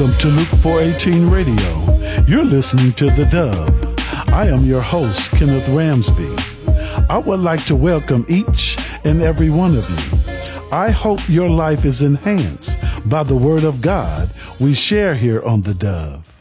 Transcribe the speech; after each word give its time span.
Welcome 0.00 0.18
to 0.20 0.28
Luke 0.28 0.48
418 0.62 1.28
Radio. 1.28 2.24
You're 2.26 2.46
listening 2.46 2.94
to 2.94 3.10
The 3.10 3.26
Dove. 3.26 3.98
I 4.32 4.46
am 4.46 4.64
your 4.64 4.80
host, 4.80 5.30
Kenneth 5.32 5.66
Ramsby. 5.66 7.06
I 7.10 7.18
would 7.18 7.40
like 7.40 7.66
to 7.66 7.76
welcome 7.76 8.24
each 8.26 8.78
and 9.04 9.20
every 9.20 9.50
one 9.50 9.76
of 9.76 9.86
you. 9.90 10.32
I 10.72 10.88
hope 10.88 11.20
your 11.28 11.50
life 11.50 11.84
is 11.84 12.00
enhanced 12.00 12.78
by 13.10 13.24
the 13.24 13.36
Word 13.36 13.62
of 13.62 13.82
God 13.82 14.30
we 14.58 14.72
share 14.72 15.14
here 15.14 15.42
on 15.42 15.60
The 15.60 15.74
Dove. 15.74 16.34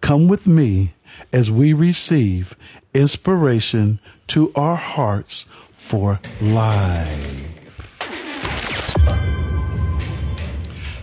Come 0.00 0.26
with 0.26 0.48
me 0.48 0.94
as 1.32 1.48
we 1.48 1.72
receive 1.74 2.56
inspiration 2.92 4.00
to 4.28 4.50
our 4.56 4.74
hearts 4.74 5.46
for 5.70 6.18
life. 6.40 7.44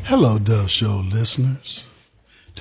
Hello, 0.03 0.37
Dove 0.37 0.69
Show 0.69 0.97
listeners. 0.97 1.85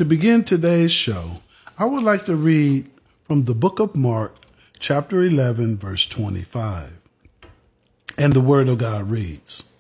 To 0.03 0.09
begin 0.09 0.43
today's 0.43 0.91
show, 0.91 1.43
I 1.79 1.85
would 1.85 2.03
like 2.03 2.25
to 2.25 2.35
read 2.35 2.91
from 3.23 3.45
the 3.45 3.55
book 3.55 3.79
of 3.79 3.95
Mark, 3.95 4.35
chapter 4.81 5.23
11, 5.23 5.77
verse 5.77 6.07
25. 6.07 6.99
And 8.19 8.33
the 8.33 8.41
Word 8.41 8.69
of 8.69 8.79
God 8.79 9.09
reads 9.09 9.71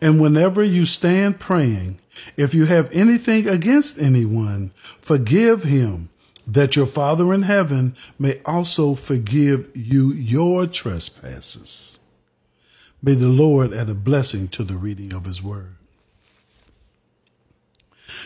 And 0.00 0.20
whenever 0.20 0.64
you 0.64 0.84
stand 0.84 1.38
praying, 1.38 2.00
if 2.36 2.52
you 2.52 2.64
have 2.64 2.90
anything 2.90 3.48
against 3.48 4.02
anyone, 4.02 4.72
forgive 5.00 5.62
him, 5.62 6.08
that 6.48 6.74
your 6.74 6.86
Father 6.86 7.32
in 7.32 7.42
heaven 7.42 7.94
may 8.18 8.40
also 8.44 8.96
forgive 8.96 9.70
you 9.72 10.12
your 10.12 10.66
trespasses. 10.66 12.00
May 13.00 13.14
the 13.14 13.28
Lord 13.28 13.72
add 13.72 13.88
a 13.88 13.94
blessing 13.94 14.48
to 14.48 14.64
the 14.64 14.74
reading 14.74 15.14
of 15.14 15.26
his 15.26 15.40
word. 15.40 15.76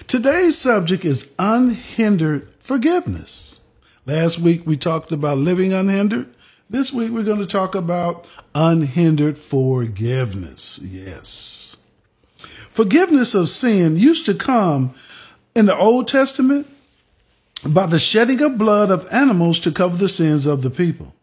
Today's 0.06 0.58
subject 0.58 1.04
is 1.04 1.34
unhindered 1.38 2.52
forgiveness. 2.58 3.60
Last 4.06 4.38
week 4.38 4.66
we 4.66 4.76
talked 4.76 5.12
about 5.12 5.38
living 5.38 5.72
unhindered. 5.72 6.28
This 6.70 6.92
week 6.92 7.10
we're 7.10 7.24
going 7.24 7.40
to 7.40 7.46
talk 7.46 7.74
about 7.74 8.26
unhindered 8.54 9.38
forgiveness. 9.38 10.80
Yes. 10.82 11.84
Forgiveness 12.70 13.34
of 13.34 13.48
sin 13.48 13.96
used 13.96 14.26
to 14.26 14.34
come 14.34 14.94
in 15.54 15.66
the 15.66 15.76
Old 15.76 16.08
Testament 16.08 16.66
by 17.66 17.86
the 17.86 17.98
shedding 17.98 18.40
of 18.42 18.58
blood 18.58 18.90
of 18.90 19.08
animals 19.12 19.58
to 19.60 19.72
cover 19.72 19.96
the 19.96 20.08
sins 20.08 20.46
of 20.46 20.62
the 20.62 20.70
people. 20.70 21.14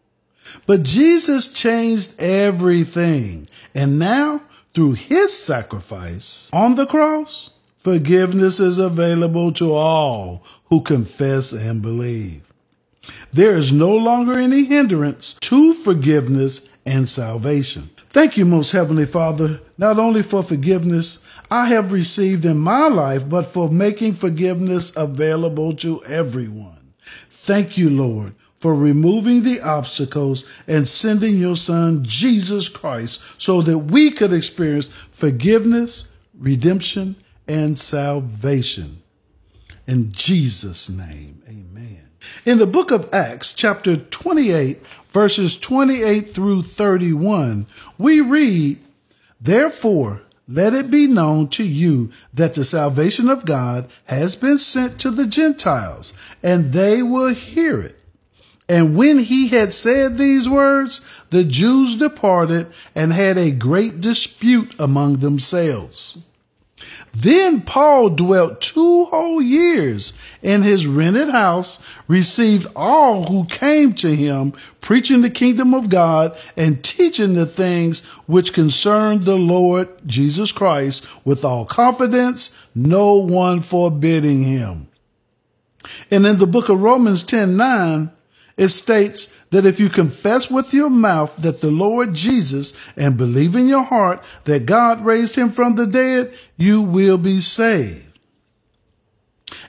But 0.66 0.82
Jesus 0.82 1.50
changed 1.50 2.20
everything. 2.20 3.46
And 3.74 3.98
now, 3.98 4.42
through 4.74 4.92
his 4.92 5.36
sacrifice 5.36 6.50
on 6.52 6.74
the 6.74 6.86
cross, 6.86 7.55
Forgiveness 7.86 8.58
is 8.58 8.78
available 8.78 9.52
to 9.52 9.72
all 9.72 10.42
who 10.70 10.80
confess 10.80 11.52
and 11.52 11.80
believe. 11.80 12.42
There 13.32 13.54
is 13.54 13.70
no 13.70 13.94
longer 13.94 14.36
any 14.36 14.64
hindrance 14.64 15.34
to 15.34 15.72
forgiveness 15.72 16.68
and 16.84 17.08
salvation. 17.08 17.90
Thank 18.08 18.36
you, 18.36 18.44
most 18.44 18.72
heavenly 18.72 19.06
Father, 19.06 19.60
not 19.78 20.00
only 20.00 20.24
for 20.24 20.42
forgiveness 20.42 21.24
I 21.48 21.66
have 21.66 21.92
received 21.92 22.44
in 22.44 22.58
my 22.58 22.88
life, 22.88 23.28
but 23.28 23.46
for 23.46 23.70
making 23.70 24.14
forgiveness 24.14 24.92
available 24.96 25.72
to 25.76 26.02
everyone. 26.06 26.92
Thank 27.28 27.78
you, 27.78 27.88
Lord, 27.88 28.34
for 28.56 28.74
removing 28.74 29.44
the 29.44 29.60
obstacles 29.60 30.44
and 30.66 30.88
sending 30.88 31.36
your 31.36 31.54
son, 31.54 32.02
Jesus 32.02 32.68
Christ, 32.68 33.22
so 33.40 33.62
that 33.62 33.78
we 33.78 34.10
could 34.10 34.32
experience 34.32 34.88
forgiveness, 34.88 36.16
redemption, 36.36 37.14
and 37.48 37.78
salvation. 37.78 39.02
In 39.86 40.12
Jesus' 40.12 40.88
name, 40.88 41.42
amen. 41.48 42.10
In 42.44 42.58
the 42.58 42.66
book 42.66 42.90
of 42.90 43.12
Acts, 43.12 43.52
chapter 43.52 43.96
28, 43.96 44.84
verses 45.10 45.58
28 45.58 46.20
through 46.22 46.62
31, 46.62 47.66
we 47.98 48.20
read, 48.20 48.78
Therefore, 49.40 50.22
let 50.48 50.74
it 50.74 50.90
be 50.90 51.06
known 51.06 51.48
to 51.48 51.66
you 51.66 52.10
that 52.32 52.54
the 52.54 52.64
salvation 52.64 53.28
of 53.28 53.46
God 53.46 53.90
has 54.04 54.36
been 54.36 54.58
sent 54.58 55.00
to 55.00 55.10
the 55.10 55.26
Gentiles, 55.26 56.12
and 56.42 56.72
they 56.72 57.02
will 57.02 57.34
hear 57.34 57.80
it. 57.80 57.96
And 58.68 58.96
when 58.96 59.20
he 59.20 59.48
had 59.48 59.72
said 59.72 60.16
these 60.16 60.48
words, 60.48 61.00
the 61.30 61.44
Jews 61.44 61.96
departed 61.96 62.66
and 62.94 63.12
had 63.12 63.38
a 63.38 63.52
great 63.52 64.00
dispute 64.00 64.74
among 64.78 65.18
themselves. 65.18 66.26
Then 67.18 67.62
Paul 67.62 68.10
dwelt 68.10 68.60
two 68.60 69.06
whole 69.06 69.40
years 69.40 70.12
in 70.42 70.62
his 70.62 70.86
rented 70.86 71.30
house, 71.30 71.82
received 72.06 72.66
all 72.76 73.24
who 73.24 73.46
came 73.46 73.94
to 73.94 74.14
him, 74.14 74.52
preaching 74.82 75.22
the 75.22 75.30
kingdom 75.30 75.72
of 75.72 75.88
God 75.88 76.36
and 76.58 76.84
teaching 76.84 77.32
the 77.32 77.46
things 77.46 78.04
which 78.26 78.52
concerned 78.52 79.22
the 79.22 79.36
Lord 79.36 79.88
Jesus 80.04 80.52
Christ 80.52 81.06
with 81.24 81.42
all 81.42 81.64
confidence, 81.64 82.68
no 82.74 83.14
one 83.16 83.62
forbidding 83.62 84.44
him. 84.44 84.88
And 86.10 86.26
in 86.26 86.36
the 86.36 86.46
book 86.46 86.68
of 86.68 86.82
Romans 86.82 87.24
10 87.24 87.56
9, 87.56 88.10
it 88.58 88.68
states 88.68 89.35
that 89.50 89.66
if 89.66 89.78
you 89.78 89.88
confess 89.88 90.50
with 90.50 90.74
your 90.74 90.90
mouth 90.90 91.36
that 91.36 91.60
the 91.60 91.70
Lord 91.70 92.14
Jesus 92.14 92.72
and 92.96 93.16
believe 93.16 93.54
in 93.54 93.68
your 93.68 93.84
heart 93.84 94.22
that 94.44 94.66
God 94.66 95.04
raised 95.04 95.36
him 95.36 95.50
from 95.50 95.74
the 95.74 95.86
dead, 95.86 96.32
you 96.56 96.82
will 96.82 97.18
be 97.18 97.40
saved. 97.40 98.06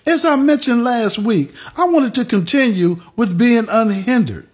As 0.05 0.25
I 0.25 0.35
mentioned 0.35 0.83
last 0.83 1.19
week, 1.19 1.53
I 1.75 1.85
wanted 1.85 2.15
to 2.15 2.25
continue 2.25 2.97
with 3.15 3.37
being 3.37 3.67
unhindered. 3.69 4.47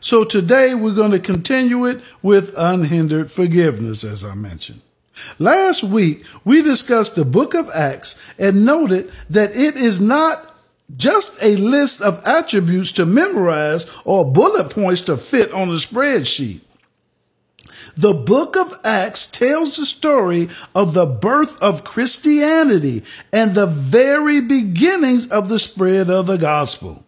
So 0.00 0.24
today 0.24 0.74
we're 0.74 0.94
going 0.94 1.10
to 1.10 1.18
continue 1.18 1.84
it 1.86 2.00
with 2.22 2.54
unhindered 2.56 3.30
forgiveness, 3.30 4.02
as 4.04 4.24
I 4.24 4.34
mentioned. 4.34 4.80
Last 5.38 5.84
week, 5.84 6.24
we 6.44 6.62
discussed 6.62 7.16
the 7.16 7.24
book 7.24 7.54
of 7.54 7.68
Acts 7.74 8.20
and 8.38 8.64
noted 8.64 9.12
that 9.28 9.50
it 9.50 9.76
is 9.76 10.00
not 10.00 10.49
just 10.96 11.42
a 11.42 11.56
list 11.56 12.00
of 12.02 12.22
attributes 12.24 12.92
to 12.92 13.06
memorize 13.06 13.86
or 14.04 14.30
bullet 14.30 14.70
points 14.70 15.02
to 15.02 15.16
fit 15.16 15.52
on 15.52 15.68
a 15.68 15.74
spreadsheet. 15.74 16.60
The 17.96 18.14
book 18.14 18.56
of 18.56 18.78
Acts 18.84 19.26
tells 19.26 19.76
the 19.76 19.84
story 19.84 20.48
of 20.74 20.94
the 20.94 21.06
birth 21.06 21.60
of 21.62 21.84
Christianity 21.84 23.04
and 23.32 23.54
the 23.54 23.66
very 23.66 24.40
beginnings 24.40 25.26
of 25.28 25.48
the 25.48 25.58
spread 25.58 26.08
of 26.08 26.26
the 26.26 26.38
gospel. 26.38 27.04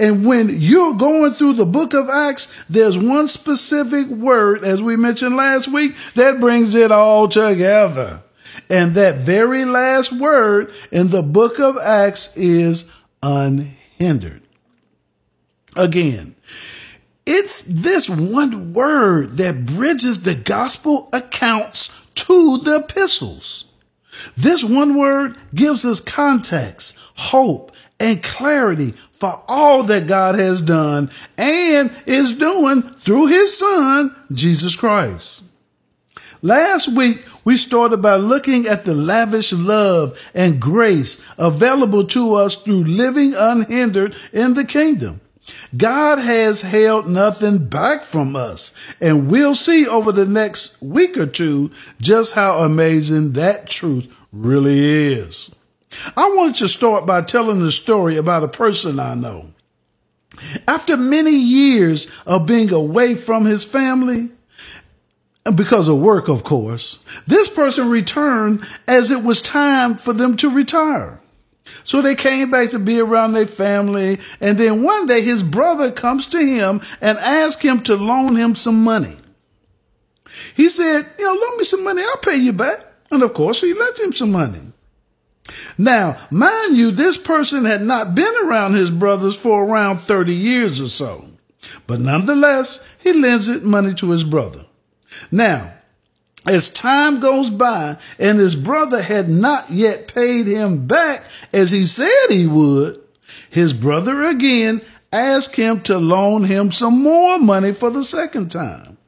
And 0.00 0.24
when 0.24 0.48
you're 0.50 0.94
going 0.94 1.32
through 1.32 1.54
the 1.54 1.66
book 1.66 1.92
of 1.92 2.08
Acts, 2.08 2.64
there's 2.68 2.98
one 2.98 3.28
specific 3.28 4.06
word, 4.08 4.64
as 4.64 4.82
we 4.82 4.96
mentioned 4.96 5.36
last 5.36 5.68
week, 5.68 5.94
that 6.14 6.40
brings 6.40 6.74
it 6.74 6.90
all 6.90 7.28
together. 7.28 8.22
And 8.70 8.94
that 8.94 9.16
very 9.16 9.64
last 9.64 10.12
word 10.12 10.72
in 10.90 11.08
the 11.08 11.22
book 11.22 11.58
of 11.58 11.76
Acts 11.76 12.36
is 12.36 12.92
unhindered. 13.22 14.42
Again, 15.76 16.34
it's 17.26 17.62
this 17.62 18.08
one 18.08 18.72
word 18.72 19.36
that 19.36 19.66
bridges 19.66 20.22
the 20.22 20.34
gospel 20.34 21.08
accounts 21.12 21.88
to 22.14 22.58
the 22.58 22.84
epistles. 22.84 23.66
This 24.36 24.64
one 24.64 24.96
word 24.96 25.36
gives 25.54 25.84
us 25.84 26.00
context, 26.00 26.98
hope, 27.14 27.72
and 28.00 28.22
clarity 28.22 28.92
for 29.12 29.42
all 29.48 29.82
that 29.84 30.06
God 30.06 30.36
has 30.36 30.60
done 30.60 31.10
and 31.36 31.90
is 32.06 32.36
doing 32.36 32.82
through 32.82 33.26
his 33.26 33.56
son, 33.56 34.14
Jesus 34.32 34.76
Christ. 34.76 35.44
Last 36.40 36.88
week, 36.88 37.24
we 37.48 37.56
started 37.56 38.02
by 38.02 38.14
looking 38.14 38.66
at 38.66 38.84
the 38.84 38.92
lavish 38.92 39.54
love 39.54 40.20
and 40.34 40.60
grace 40.60 41.26
available 41.38 42.04
to 42.04 42.34
us 42.34 42.56
through 42.56 42.84
living 42.84 43.32
unhindered 43.34 44.14
in 44.34 44.52
the 44.52 44.66
kingdom. 44.66 45.18
God 45.74 46.18
has 46.18 46.60
held 46.60 47.08
nothing 47.08 47.66
back 47.66 48.04
from 48.04 48.36
us, 48.36 48.74
and 49.00 49.30
we'll 49.30 49.54
see 49.54 49.88
over 49.88 50.12
the 50.12 50.26
next 50.26 50.82
week 50.82 51.16
or 51.16 51.24
two 51.24 51.70
just 52.02 52.34
how 52.34 52.58
amazing 52.58 53.32
that 53.32 53.66
truth 53.66 54.14
really 54.30 55.14
is. 55.14 55.56
I 56.18 56.28
wanted 56.28 56.56
to 56.56 56.68
start 56.68 57.06
by 57.06 57.22
telling 57.22 57.60
the 57.60 57.72
story 57.72 58.18
about 58.18 58.44
a 58.44 58.48
person 58.48 59.00
I 59.00 59.14
know. 59.14 59.54
After 60.68 60.98
many 60.98 61.34
years 61.34 62.08
of 62.26 62.44
being 62.44 62.74
away 62.74 63.14
from 63.14 63.46
his 63.46 63.64
family, 63.64 64.32
because 65.54 65.88
of 65.88 65.98
work, 65.98 66.28
of 66.28 66.44
course, 66.44 67.04
this 67.26 67.48
person 67.48 67.90
returned 67.90 68.66
as 68.86 69.10
it 69.10 69.22
was 69.24 69.42
time 69.42 69.94
for 69.94 70.12
them 70.12 70.36
to 70.38 70.50
retire. 70.50 71.20
So 71.84 72.02
they 72.02 72.14
came 72.14 72.50
back 72.50 72.70
to 72.70 72.78
be 72.78 73.00
around 73.00 73.32
their 73.32 73.46
family. 73.46 74.18
And 74.40 74.58
then 74.58 74.82
one 74.82 75.06
day 75.06 75.20
his 75.20 75.42
brother 75.42 75.90
comes 75.90 76.26
to 76.28 76.38
him 76.38 76.80
and 77.00 77.18
asks 77.18 77.62
him 77.62 77.82
to 77.84 77.96
loan 77.96 78.36
him 78.36 78.54
some 78.54 78.82
money. 78.82 79.16
He 80.54 80.68
said, 80.68 81.02
you 81.18 81.24
know, 81.24 81.40
loan 81.40 81.58
me 81.58 81.64
some 81.64 81.84
money. 81.84 82.02
I'll 82.02 82.16
pay 82.18 82.36
you 82.36 82.52
back. 82.52 82.84
And 83.10 83.22
of 83.22 83.34
course 83.34 83.60
he 83.60 83.74
lent 83.74 83.98
him 83.98 84.12
some 84.12 84.32
money. 84.32 84.72
Now, 85.78 86.18
mind 86.30 86.76
you, 86.76 86.90
this 86.90 87.16
person 87.16 87.64
had 87.64 87.82
not 87.82 88.14
been 88.14 88.34
around 88.44 88.74
his 88.74 88.90
brothers 88.90 89.36
for 89.36 89.64
around 89.64 89.98
30 89.98 90.34
years 90.34 90.80
or 90.80 90.88
so. 90.88 91.24
But 91.86 92.00
nonetheless, 92.00 92.86
he 93.00 93.12
lends 93.12 93.48
it 93.48 93.64
money 93.64 93.94
to 93.94 94.10
his 94.10 94.24
brother. 94.24 94.66
Now, 95.30 95.72
as 96.46 96.72
time 96.72 97.20
goes 97.20 97.50
by 97.50 97.96
and 98.18 98.38
his 98.38 98.56
brother 98.56 99.02
had 99.02 99.28
not 99.28 99.70
yet 99.70 100.12
paid 100.12 100.46
him 100.46 100.86
back 100.86 101.24
as 101.52 101.70
he 101.70 101.84
said 101.84 102.30
he 102.30 102.46
would, 102.46 103.00
his 103.50 103.72
brother 103.72 104.22
again 104.22 104.80
asked 105.12 105.56
him 105.56 105.80
to 105.82 105.98
loan 105.98 106.44
him 106.44 106.70
some 106.70 107.02
more 107.02 107.38
money 107.38 107.72
for 107.72 107.90
the 107.90 108.04
second 108.04 108.50
time. 108.50 108.98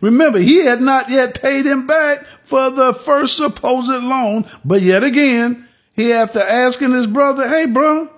Remember, 0.00 0.38
he 0.38 0.64
had 0.64 0.80
not 0.80 1.10
yet 1.10 1.40
paid 1.40 1.66
him 1.66 1.86
back 1.86 2.24
for 2.24 2.70
the 2.70 2.92
first 2.94 3.36
supposed 3.36 3.88
loan, 3.88 4.44
but 4.64 4.82
yet 4.82 5.04
again, 5.04 5.66
he 5.92 6.12
after 6.12 6.40
asking 6.40 6.92
his 6.92 7.06
brother, 7.06 7.48
hey, 7.48 7.66
bro, 7.66 8.08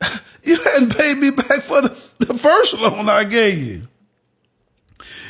you 0.42 0.56
hadn't 0.56 0.96
paid 0.96 1.18
me 1.18 1.30
back 1.30 1.62
for 1.62 1.82
the, 1.82 2.10
the 2.18 2.34
first 2.34 2.78
loan 2.78 3.08
I 3.08 3.24
gave 3.24 3.58
you. 3.58 3.88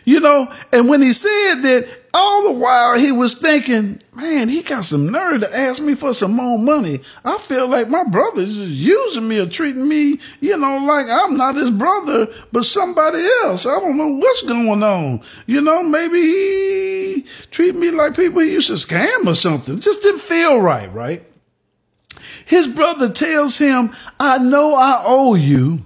You 0.07 0.21
know, 0.21 0.49
and 0.73 0.89
when 0.89 1.03
he 1.03 1.13
said 1.13 1.63
that, 1.63 1.89
all 2.15 2.45
the 2.45 2.59
while 2.61 2.97
he 2.97 3.11
was 3.11 3.35
thinking, 3.35 4.01
man, 4.15 4.49
he 4.49 4.63
got 4.63 4.85
some 4.85 5.11
nerve 5.11 5.41
to 5.41 5.55
ask 5.55 5.83
me 5.83 5.97
for 5.97 6.15
some 6.15 6.33
more 6.33 6.61
money. 6.61 7.01
I 7.25 7.37
feel 7.39 7.67
like 7.67 7.89
my 7.89 8.05
brother 8.05 8.41
is 8.41 8.63
using 8.63 9.27
me 9.27 9.41
or 9.41 9.47
treating 9.47 9.89
me, 9.89 10.21
you 10.39 10.57
know, 10.57 10.79
like 10.79 11.09
I'm 11.09 11.37
not 11.37 11.57
his 11.57 11.73
brother, 11.73 12.29
but 12.53 12.65
somebody 12.65 13.19
else. 13.43 13.67
I 13.67 13.81
don't 13.81 13.99
know 13.99 14.15
what's 14.15 14.43
going 14.43 14.85
on. 14.85 15.23
You 15.47 15.61
know, 15.61 15.83
maybe 15.83 16.19
he 16.19 17.27
treat 17.51 17.75
me 17.75 17.91
like 17.91 18.15
people 18.15 18.43
he 18.43 18.53
used 18.53 18.69
to 18.69 18.75
scam 18.75 19.27
or 19.27 19.35
something. 19.35 19.77
It 19.77 19.83
just 19.83 20.03
didn't 20.03 20.21
feel 20.21 20.61
right, 20.61 20.91
right? 20.95 21.25
His 22.47 22.69
brother 22.69 23.11
tells 23.11 23.59
him, 23.59 23.91
I 24.21 24.39
know 24.39 24.77
I 24.77 25.03
owe 25.05 25.35
you 25.35 25.85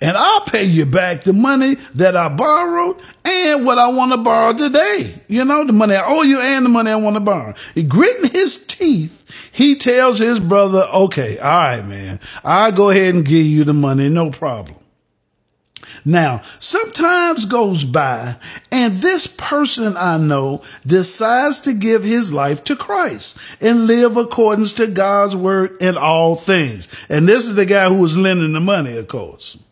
and 0.00 0.16
I'll 0.16 0.42
pay 0.42 0.64
you 0.64 0.86
back 0.86 1.22
the 1.22 1.32
money 1.32 1.74
that 1.94 2.16
I 2.16 2.28
borrowed 2.28 2.96
and 3.24 3.66
what 3.66 3.78
I 3.78 3.88
want 3.88 4.12
to 4.12 4.18
borrow 4.18 4.52
today. 4.52 5.14
You 5.28 5.44
know, 5.44 5.64
the 5.64 5.72
money 5.72 5.94
I 5.94 6.04
owe 6.06 6.22
you 6.22 6.40
and 6.40 6.64
the 6.64 6.70
money 6.70 6.90
I 6.90 6.96
want 6.96 7.16
to 7.16 7.20
borrow. 7.20 7.54
He 7.74 7.82
gritting 7.82 8.30
his 8.30 8.66
teeth. 8.66 9.20
He 9.52 9.76
tells 9.76 10.18
his 10.18 10.40
brother, 10.40 10.84
okay, 10.92 11.38
all 11.38 11.50
right, 11.50 11.86
man, 11.86 12.20
I'll 12.44 12.72
go 12.72 12.90
ahead 12.90 13.14
and 13.14 13.24
give 13.24 13.46
you 13.46 13.64
the 13.64 13.74
money. 13.74 14.08
No 14.08 14.30
problem. 14.30 14.76
Now, 16.04 16.42
sometimes 16.58 17.44
goes 17.44 17.84
by 17.84 18.36
and 18.70 18.94
this 18.94 19.26
person 19.26 19.96
I 19.96 20.18
know 20.18 20.62
decides 20.86 21.60
to 21.62 21.72
give 21.72 22.04
his 22.04 22.32
life 22.32 22.64
to 22.64 22.76
Christ 22.76 23.38
and 23.60 23.86
live 23.86 24.16
according 24.16 24.66
to 24.66 24.86
God's 24.86 25.36
word 25.36 25.76
in 25.80 25.96
all 25.96 26.36
things. 26.36 26.88
And 27.08 27.28
this 27.28 27.46
is 27.46 27.54
the 27.54 27.66
guy 27.66 27.88
who 27.88 28.00
was 28.00 28.18
lending 28.18 28.52
the 28.52 28.60
money, 28.60 28.96
of 28.96 29.08
course. 29.08 29.62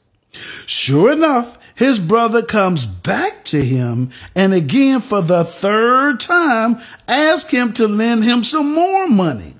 Sure 0.67 1.13
enough, 1.13 1.59
his 1.75 1.99
brother 1.99 2.43
comes 2.43 2.85
back 2.85 3.45
to 3.45 3.65
him 3.65 4.11
and 4.35 4.55
again 4.55 5.01
for 5.01 5.23
the 5.23 5.45
third 5.45 6.21
time 6.21 6.79
ask 7.09 7.51
him 7.51 7.73
to 7.75 7.89
lend 7.89 8.25
him 8.25 8.43
some 8.43 8.73
more 8.73 9.09
money. 9.09 9.55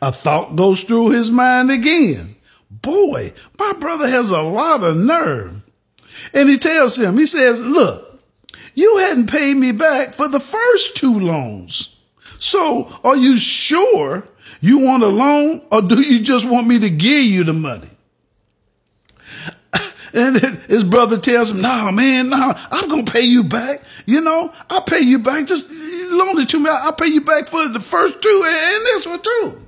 A 0.00 0.12
thought 0.12 0.56
goes 0.56 0.82
through 0.82 1.10
his 1.10 1.30
mind 1.30 1.70
again. 1.70 2.35
Boy, 2.70 3.32
my 3.58 3.72
brother 3.78 4.08
has 4.08 4.30
a 4.30 4.42
lot 4.42 4.82
of 4.82 4.96
nerve. 4.96 5.62
And 6.34 6.48
he 6.48 6.58
tells 6.58 6.98
him, 6.98 7.18
he 7.18 7.26
says, 7.26 7.60
look, 7.60 8.20
you 8.74 8.98
hadn't 8.98 9.30
paid 9.30 9.56
me 9.56 9.72
back 9.72 10.14
for 10.14 10.28
the 10.28 10.40
first 10.40 10.96
two 10.96 11.18
loans. 11.18 12.00
So 12.38 12.90
are 13.04 13.16
you 13.16 13.36
sure 13.36 14.28
you 14.60 14.78
want 14.78 15.02
a 15.02 15.08
loan 15.08 15.62
or 15.70 15.82
do 15.82 16.00
you 16.00 16.20
just 16.20 16.48
want 16.48 16.66
me 16.66 16.78
to 16.80 16.90
give 16.90 17.24
you 17.24 17.44
the 17.44 17.52
money? 17.52 17.90
And 20.14 20.36
his 20.38 20.82
brother 20.82 21.18
tells 21.18 21.50
him, 21.50 21.60
nah, 21.60 21.90
man, 21.90 22.30
nah, 22.30 22.54
I'm 22.70 22.88
going 22.88 23.04
to 23.04 23.12
pay 23.12 23.20
you 23.20 23.44
back. 23.44 23.82
You 24.06 24.22
know, 24.22 24.50
I'll 24.70 24.80
pay 24.82 25.00
you 25.00 25.18
back. 25.18 25.46
Just 25.46 25.68
loan 25.70 26.40
it 26.40 26.48
to 26.50 26.58
me. 26.58 26.70
I'll 26.70 26.94
pay 26.94 27.08
you 27.08 27.20
back 27.20 27.48
for 27.48 27.68
the 27.68 27.80
first 27.80 28.22
two 28.22 28.42
and 28.46 28.86
this 28.86 29.06
one 29.06 29.20
too. 29.20 29.65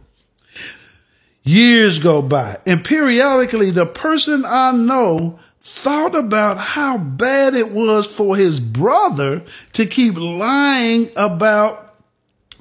Years 1.49 1.99
go 1.99 2.21
by 2.21 2.59
and 2.67 2.85
periodically 2.85 3.71
the 3.71 3.87
person 3.87 4.45
I 4.45 4.73
know 4.73 5.39
thought 5.61 6.15
about 6.15 6.59
how 6.59 6.99
bad 6.99 7.55
it 7.55 7.71
was 7.71 8.06
for 8.06 8.37
his 8.37 8.61
brother 8.61 9.43
to 9.73 9.87
keep 9.87 10.17
lying 10.17 11.11
about 11.17 11.95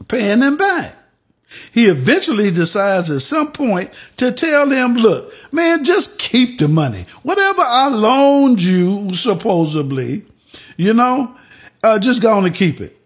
paying 0.07 0.42
him 0.42 0.56
back. 0.56 0.95
He 1.74 1.88
eventually 1.88 2.50
decides 2.50 3.12
at 3.12 3.19
some 3.19 3.51
point 3.51 3.92
to 4.16 4.31
tell 4.31 4.69
him, 4.69 4.94
look, 4.94 5.34
man, 5.51 5.84
just 5.84 6.18
keep 6.18 6.57
the 6.57 6.69
money. 6.69 7.07
Whatever 7.24 7.63
I 7.63 7.89
loaned 7.89 8.62
you, 8.62 9.13
supposedly, 9.13 10.24
you 10.78 10.94
know, 10.94 11.36
uh, 11.84 12.00
just 12.00 12.22
go 12.22 12.38
on 12.38 12.45
and 12.45 12.56
keep 12.56 12.80
it. 12.80 12.98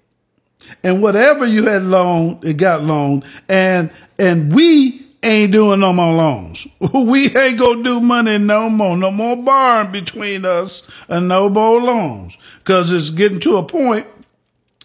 And 0.84 1.02
whatever 1.02 1.44
you 1.44 1.66
had 1.66 1.82
loaned, 1.82 2.46
it 2.46 2.58
got 2.58 2.84
loaned. 2.84 3.26
And, 3.50 3.90
and 4.20 4.54
we 4.54 5.01
ain't 5.24 5.52
doing 5.52 5.80
no 5.80 5.94
more 5.94 6.14
loans. 6.14 6.68
We 6.94 7.36
ain't 7.36 7.60
gonna 7.60 7.84
do 7.84 8.00
money 8.00 8.38
no 8.38 8.70
more. 8.70 8.98
No 8.98 9.12
more 9.12 9.38
borrowing 9.38 9.92
between 9.92 10.46
us 10.46 10.84
and 11.10 11.28
no 11.28 11.50
more 11.50 11.82
loans. 11.82 12.38
Cause 12.64 12.92
it's 12.92 13.10
getting 13.10 13.40
to 13.42 13.58
a 13.58 13.64
point 13.64 14.08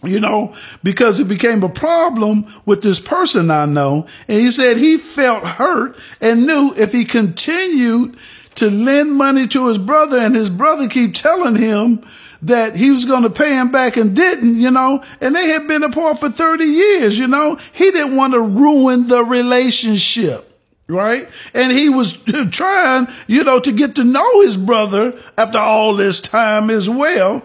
you 0.05 0.21
know, 0.21 0.55
because 0.85 1.19
it 1.19 1.27
became 1.29 1.62
a 1.62 1.69
problem 1.69 2.47
with 2.65 2.83
this 2.83 3.00
person 3.00 3.50
I 3.50 3.65
know. 3.65 4.06
And 4.29 4.38
he 4.38 4.50
said 4.50 4.77
he 4.77 4.99
felt 4.99 5.43
hurt 5.43 5.99
and 6.21 6.47
knew 6.47 6.73
if 6.77 6.93
he 6.93 7.05
continued 7.05 8.17
to 8.56 8.71
lend 8.71 9.12
money 9.15 9.47
to 9.49 9.69
his 9.69 9.79
brother 9.79 10.19
and 10.19 10.35
his 10.35 10.50
brother 10.50 10.88
keep 10.88 11.15
telling 11.15 11.56
him 11.56 12.03
that 12.47 12.77
he 12.77 12.91
was 12.91 13.05
going 13.05 13.23
to 13.23 13.31
pay 13.31 13.55
him 13.55 13.71
back 13.71 13.97
and 13.97 14.15
didn't, 14.15 14.57
you 14.57 14.71
know, 14.71 15.03
and 15.21 15.35
they 15.35 15.49
had 15.49 15.67
been 15.69 15.83
apart 15.83 16.19
for 16.19 16.29
30 16.29 16.65
years, 16.65 17.19
you 17.19 17.27
know, 17.27 17.57
he 17.73 17.91
didn't 17.91 18.17
want 18.17 18.33
to 18.33 18.41
ruin 18.41 19.09
the 19.09 19.25
relationship. 19.25 20.53
Right. 20.89 21.29
And 21.53 21.73
he 21.73 21.89
was 21.89 22.13
trying, 22.51 23.09
you 23.27 23.43
know, 23.43 23.59
to 23.59 23.73
get 23.73 23.97
to 23.97 24.05
know 24.05 24.43
his 24.43 24.57
brother 24.57 25.19
after 25.37 25.59
all 25.59 25.97
this 25.97 26.21
time 26.21 26.71
as 26.71 26.88
well. 26.88 27.43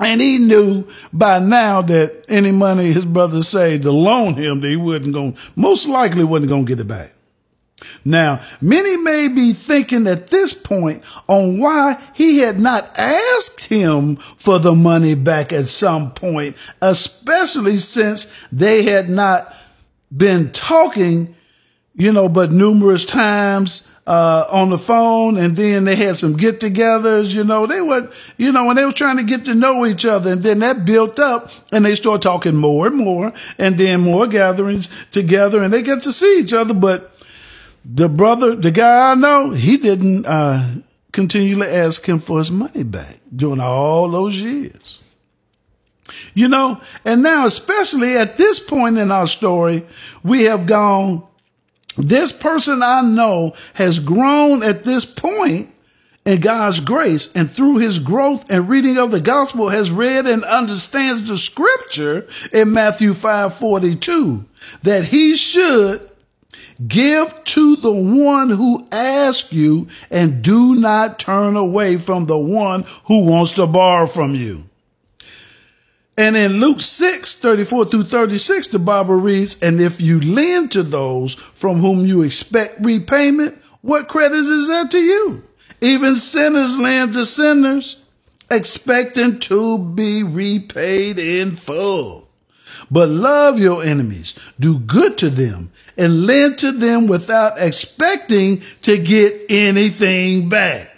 And 0.00 0.20
he 0.20 0.38
knew 0.38 0.86
by 1.12 1.40
now 1.40 1.82
that 1.82 2.24
any 2.28 2.52
money 2.52 2.92
his 2.92 3.04
brother 3.04 3.42
saved 3.42 3.82
to 3.82 3.92
loan 3.92 4.34
him, 4.34 4.60
that 4.60 4.68
he 4.68 4.76
wasn't 4.76 5.12
going, 5.12 5.36
most 5.56 5.88
likely 5.88 6.24
wasn't 6.24 6.50
going 6.50 6.64
to 6.64 6.68
get 6.68 6.80
it 6.80 6.88
back. 6.88 7.12
Now, 8.04 8.40
many 8.60 8.96
may 8.96 9.28
be 9.28 9.52
thinking 9.52 10.06
at 10.06 10.28
this 10.28 10.52
point 10.54 11.02
on 11.28 11.60
why 11.60 11.96
he 12.14 12.38
had 12.38 12.58
not 12.58 12.98
asked 12.98 13.64
him 13.64 14.16
for 14.16 14.58
the 14.58 14.74
money 14.74 15.14
back 15.14 15.52
at 15.52 15.66
some 15.66 16.12
point, 16.12 16.56
especially 16.82 17.78
since 17.78 18.46
they 18.50 18.82
had 18.82 19.08
not 19.08 19.54
been 20.16 20.50
talking, 20.50 21.34
you 21.94 22.12
know, 22.12 22.28
but 22.28 22.50
numerous 22.50 23.04
times 23.04 23.92
uh, 24.08 24.46
on 24.50 24.70
the 24.70 24.78
phone 24.78 25.36
and 25.36 25.54
then 25.54 25.84
they 25.84 25.94
had 25.94 26.16
some 26.16 26.34
get 26.34 26.60
togethers, 26.60 27.34
you 27.34 27.44
know, 27.44 27.66
they 27.66 27.82
were, 27.82 28.10
you 28.38 28.50
know, 28.50 28.64
when 28.64 28.74
they 28.74 28.84
were 28.86 28.92
trying 28.92 29.18
to 29.18 29.22
get 29.22 29.44
to 29.44 29.54
know 29.54 29.84
each 29.84 30.06
other 30.06 30.32
and 30.32 30.42
then 30.42 30.60
that 30.60 30.86
built 30.86 31.18
up 31.18 31.50
and 31.72 31.84
they 31.84 31.94
start 31.94 32.22
talking 32.22 32.56
more 32.56 32.86
and 32.86 32.96
more 32.96 33.32
and 33.58 33.76
then 33.76 34.00
more 34.00 34.26
gatherings 34.26 34.88
together 35.10 35.62
and 35.62 35.74
they 35.74 35.82
get 35.82 36.00
to 36.02 36.10
see 36.10 36.40
each 36.40 36.54
other. 36.54 36.72
But 36.72 37.17
the 37.84 38.08
brother, 38.08 38.54
the 38.54 38.70
guy 38.70 39.12
I 39.12 39.14
know, 39.14 39.50
he 39.50 39.76
didn't, 39.76 40.26
uh, 40.26 40.74
continually 41.12 41.66
ask 41.68 42.06
him 42.06 42.18
for 42.18 42.38
his 42.38 42.50
money 42.50 42.84
back 42.84 43.16
during 43.34 43.60
all 43.60 44.10
those 44.10 44.40
years. 44.40 45.02
You 46.34 46.48
know, 46.48 46.80
and 47.04 47.22
now, 47.22 47.46
especially 47.46 48.16
at 48.16 48.36
this 48.36 48.60
point 48.60 48.98
in 48.98 49.10
our 49.10 49.26
story, 49.26 49.84
we 50.22 50.44
have 50.44 50.66
gone 50.66 51.26
this 51.96 52.32
person 52.32 52.82
I 52.82 53.02
know 53.02 53.54
has 53.74 53.98
grown 53.98 54.62
at 54.62 54.84
this 54.84 55.04
point 55.04 55.70
in 56.24 56.40
God's 56.40 56.80
grace 56.80 57.34
and 57.34 57.50
through 57.50 57.78
his 57.78 57.98
growth 57.98 58.50
and 58.50 58.68
reading 58.68 58.98
of 58.98 59.10
the 59.10 59.20
gospel 59.20 59.70
has 59.70 59.90
read 59.90 60.26
and 60.26 60.44
understands 60.44 61.28
the 61.28 61.36
scripture 61.36 62.28
in 62.52 62.72
Matthew 62.72 63.14
5 63.14 63.54
42 63.54 64.44
that 64.82 65.04
he 65.04 65.34
should 65.36 66.07
give 66.86 67.44
to 67.44 67.76
the 67.76 67.92
one 67.92 68.50
who 68.50 68.86
asks 68.92 69.52
you 69.52 69.88
and 70.10 70.42
do 70.42 70.74
not 70.74 71.18
turn 71.18 71.56
away 71.56 71.96
from 71.96 72.26
the 72.26 72.38
one 72.38 72.84
who 73.06 73.24
wants 73.24 73.52
to 73.52 73.66
borrow 73.66 74.06
from 74.06 74.34
you. 74.34 74.64
And 76.16 76.36
in 76.36 76.54
Luke 76.54 76.80
6, 76.80 77.40
34 77.40 77.84
through 77.86 78.04
36, 78.04 78.68
the 78.68 78.78
Bible 78.80 79.14
reads, 79.14 79.60
And 79.62 79.80
if 79.80 80.00
you 80.00 80.20
lend 80.20 80.72
to 80.72 80.82
those 80.82 81.34
from 81.34 81.78
whom 81.78 82.06
you 82.06 82.22
expect 82.22 82.84
repayment, 82.84 83.56
what 83.82 84.08
credit 84.08 84.38
is 84.38 84.66
that 84.66 84.90
to 84.90 84.98
you? 84.98 85.44
Even 85.80 86.16
sinners 86.16 86.78
lend 86.78 87.12
to 87.12 87.24
sinners, 87.24 88.02
expecting 88.50 89.38
to 89.40 89.78
be 89.78 90.24
repaid 90.24 91.20
in 91.20 91.54
full. 91.54 92.28
but 92.90 93.08
love 93.08 93.58
your 93.58 93.82
enemies, 93.82 94.34
do 94.58 94.78
good 94.78 95.18
to 95.18 95.30
them, 95.30 95.70
and 95.98 96.26
lend 96.26 96.58
to 96.58 96.72
them 96.72 97.08
without 97.08 97.54
expecting 97.58 98.62
to 98.82 98.96
get 98.96 99.34
anything 99.50 100.48
back. 100.48 100.94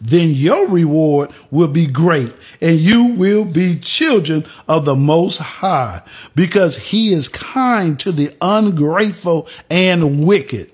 Then 0.00 0.30
your 0.32 0.68
reward 0.68 1.30
will 1.50 1.68
be 1.68 1.86
great 1.86 2.32
and 2.60 2.78
you 2.78 3.14
will 3.14 3.46
be 3.46 3.78
children 3.78 4.44
of 4.68 4.84
the 4.84 4.94
most 4.94 5.38
high 5.38 6.02
because 6.34 6.76
he 6.76 7.12
is 7.12 7.28
kind 7.28 7.98
to 8.00 8.12
the 8.12 8.34
ungrateful 8.42 9.48
and 9.70 10.26
wicked. 10.26 10.70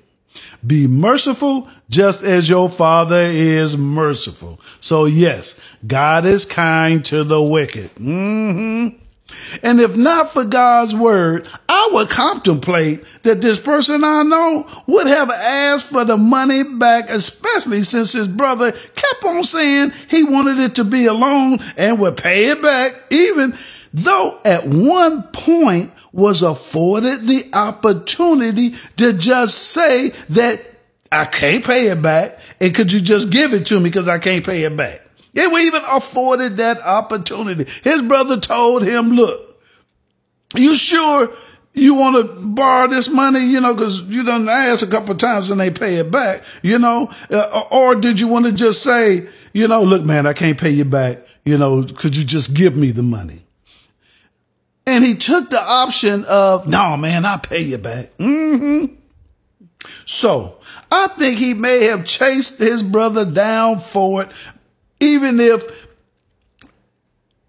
Be 0.67 0.87
merciful 0.87 1.69
just 1.89 2.23
as 2.23 2.49
your 2.49 2.69
father 2.69 3.23
is 3.23 3.77
merciful. 3.77 4.61
So 4.81 5.05
yes, 5.05 5.61
God 5.87 6.27
is 6.27 6.45
kind 6.45 7.05
to 7.07 7.23
the 7.23 7.41
wicked. 7.41 7.95
Mm-hmm. 7.95 9.00
And 9.63 9.81
if 9.81 9.97
not 9.97 10.31
for 10.31 10.45
God's 10.45 10.95
word, 10.95 11.49
I 11.69 11.91
would 11.93 12.11
contemplate 12.11 13.05
that 13.23 13.43
this 13.43 13.61
person 13.61 14.05
I 14.05 14.23
know 14.23 14.67
would 14.87 15.07
have 15.07 15.31
asked 15.31 15.87
for 15.87 16.05
the 16.05 16.17
money 16.17 16.63
back, 16.63 17.11
especially 17.11 17.83
since 17.83 18.13
his 18.13 18.29
brother 18.29 18.73
kept 18.73 19.25
on 19.25 19.43
saying 19.45 19.93
he 20.09 20.25
wanted 20.25 20.59
it 20.59 20.75
to 20.77 20.85
be 20.85 21.07
a 21.07 21.15
loan 21.15 21.59
and 21.77 21.99
would 21.99 22.17
pay 22.17 22.47
it 22.47 22.63
back, 22.63 22.93
even 23.11 23.55
though 23.93 24.41
at 24.45 24.67
one 24.67 25.25
point 25.33 25.91
was 26.13 26.43
afforded 26.43 27.23
the 27.23 27.49
opportunity 27.53 28.75
to 28.97 29.13
just 29.13 29.73
say 29.73 30.11
that 30.31 30.61
I 31.13 31.25
can't 31.25 31.65
pay 31.65 31.89
it 31.89 32.01
back. 32.01 32.39
And 32.61 32.75
could 32.75 32.93
you 32.93 33.01
just 33.01 33.31
give 33.31 33.53
it 33.53 33.67
to 33.67 33.79
me 33.79 33.91
because 33.91 34.09
I 34.09 34.19
can't 34.19 34.45
pay 34.45 34.63
it 34.63 34.77
back? 34.77 35.03
They 35.33 35.47
were 35.47 35.59
even 35.59 35.83
afforded 35.87 36.57
that 36.57 36.81
opportunity. 36.81 37.71
His 37.83 38.03
brother 38.03 38.39
told 38.39 38.85
him, 38.85 39.13
look, 39.13 39.61
you 40.57 40.75
sure 40.75 41.31
you 41.73 41.95
want 41.95 42.17
to 42.17 42.41
borrow 42.41 42.89
this 42.89 43.09
money, 43.09 43.47
you 43.47 43.61
know, 43.61 43.75
because 43.75 44.03
you 44.03 44.25
done 44.25 44.49
asked 44.49 44.83
a 44.83 44.87
couple 44.87 45.15
times 45.15 45.51
and 45.51 45.61
they 45.61 45.71
pay 45.71 45.97
it 45.97 46.11
back, 46.11 46.43
you 46.63 46.79
know, 46.79 47.11
uh, 47.31 47.65
or 47.71 47.95
did 47.95 48.19
you 48.19 48.27
want 48.27 48.47
to 48.47 48.53
just 48.53 48.83
say, 48.83 49.29
you 49.53 49.69
know, 49.69 49.83
look, 49.83 50.05
man, 50.05 50.27
I 50.27 50.33
can't 50.33 50.59
pay 50.59 50.71
you 50.71 50.85
back, 50.85 51.19
you 51.45 51.57
know, 51.57 51.85
could 51.85 52.17
you 52.17 52.25
just 52.25 52.55
give 52.55 52.77
me 52.77 52.91
the 52.91 53.05
money? 53.05 53.45
And 54.87 55.05
he 55.05 55.15
took 55.15 55.51
the 55.51 55.63
option 55.63 56.25
of, 56.29 56.67
no, 56.67 56.97
man, 56.97 57.25
I'll 57.25 57.39
pay 57.39 57.63
you 57.63 57.79
back. 57.79 58.07
Mm-hmm. 58.19 58.95
So 60.05 60.59
I 60.91 61.07
think 61.07 61.39
he 61.39 61.55
may 61.55 61.85
have 61.85 62.05
chased 62.05 62.59
his 62.59 62.83
brother 62.83 63.25
down 63.25 63.79
for 63.79 64.25
it, 64.25 64.31
even 65.01 65.41
if 65.41 65.89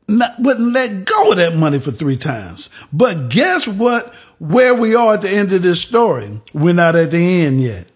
not, 0.07 0.39
wouldn't 0.39 0.73
let 0.73 1.05
go 1.05 1.31
of 1.31 1.37
that 1.37 1.55
money 1.55 1.79
for 1.79 1.91
three 1.91 2.17
times. 2.17 2.69
But 2.91 3.29
guess 3.29 3.67
what? 3.67 4.13
Where 4.39 4.73
we 4.73 4.95
are 4.95 5.13
at 5.13 5.21
the 5.21 5.29
end 5.29 5.53
of 5.53 5.61
this 5.61 5.81
story, 5.81 6.41
we're 6.53 6.73
not 6.73 6.95
at 6.95 7.11
the 7.11 7.45
end 7.45 7.61
yet. 7.61 7.87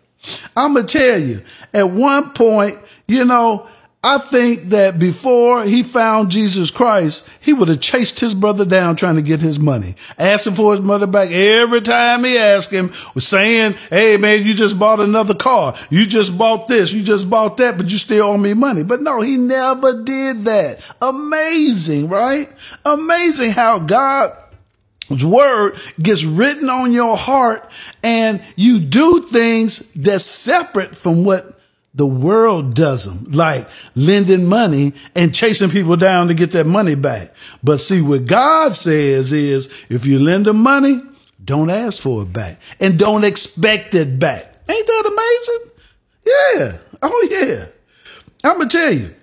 I'm 0.56 0.76
to 0.76 0.84
tell 0.84 1.20
you, 1.20 1.42
at 1.74 1.90
one 1.90 2.32
point, 2.32 2.78
you 3.08 3.26
know, 3.26 3.68
I 4.06 4.20
think 4.20 4.66
that 4.66 5.00
before 5.00 5.64
he 5.64 5.82
found 5.82 6.30
Jesus 6.30 6.70
Christ, 6.70 7.28
he 7.42 7.54
would 7.54 7.70
have 7.70 7.80
chased 7.80 8.20
his 8.20 8.36
brother 8.36 8.64
down 8.64 8.96
trying 8.96 9.16
to 9.16 9.24
get 9.24 9.40
his 9.40 9.60
money, 9.60 9.96
asking 10.20 10.54
for 10.54 10.74
his 10.74 10.82
mother 10.82 11.08
back 11.08 11.32
every 11.32 11.82
time 11.82 12.24
he 12.24 12.38
asked 12.38 12.70
him, 12.70 12.92
was 13.16 13.26
saying, 13.28 13.74
Hey 13.90 14.18
man, 14.18 14.44
you 14.44 14.54
just 14.54 14.78
bought 14.78 15.00
another 15.00 15.34
car. 15.34 15.74
You 15.90 16.06
just 16.06 16.38
bought 16.38 16.68
this. 16.68 16.94
You 16.94 17.02
just 17.02 17.32
bought 17.32 17.58
that, 17.58 17.78
but 17.78 17.90
you 17.90 17.98
still 17.98 18.28
owe 18.28 18.38
me 18.38 18.54
money. 18.54 18.84
But 18.84 19.02
no, 19.02 19.22
he 19.22 19.38
never 19.38 20.04
did 20.04 20.46
that. 20.46 20.88
Amazing, 21.02 22.08
right? 22.08 22.46
Amazing 22.86 23.54
how 23.54 23.80
God 23.80 24.38
word 25.24 25.74
gets 26.00 26.24
written 26.24 26.70
on 26.70 26.92
your 26.92 27.18
heart 27.18 27.72
and 28.04 28.40
you 28.56 28.80
do 28.80 29.22
things 29.22 29.92
that's 29.94 30.26
separate 30.26 30.96
from 30.96 31.26
what 31.26 31.55
the 31.96 32.06
world 32.06 32.76
does 32.76 33.06
them, 33.06 33.32
like 33.32 33.68
lending 33.96 34.46
money 34.46 34.94
and 35.16 35.34
chasing 35.34 35.70
people 35.70 35.96
down 35.96 36.28
to 36.28 36.34
get 36.34 36.52
that 36.52 36.68
money 36.68 36.94
back. 36.94 37.34
But 37.64 37.80
see, 37.80 38.02
what 38.02 38.26
God 38.26 38.76
says 38.76 39.32
is 39.32 39.86
if 39.90 40.06
you 40.06 40.20
lend 40.20 40.46
them 40.46 40.62
money, 40.62 41.02
don't 41.44 41.70
ask 41.70 42.02
for 42.02 42.24
it 42.24 42.34
back 42.34 42.60
and 42.82 43.00
don't 43.00 43.24
expect 43.24 43.96
it 43.96 44.20
back. 44.20 44.54
Ain't 44.68 44.88
that 44.88 45.04
amazing? 45.08 45.72
Yeah. 46.26 46.78
Oh, 47.02 47.28
yeah. 47.32 47.66
I'm 48.44 48.58
going 48.58 48.70
to 48.70 48.78
tell 48.78 48.92
you. 48.92 49.16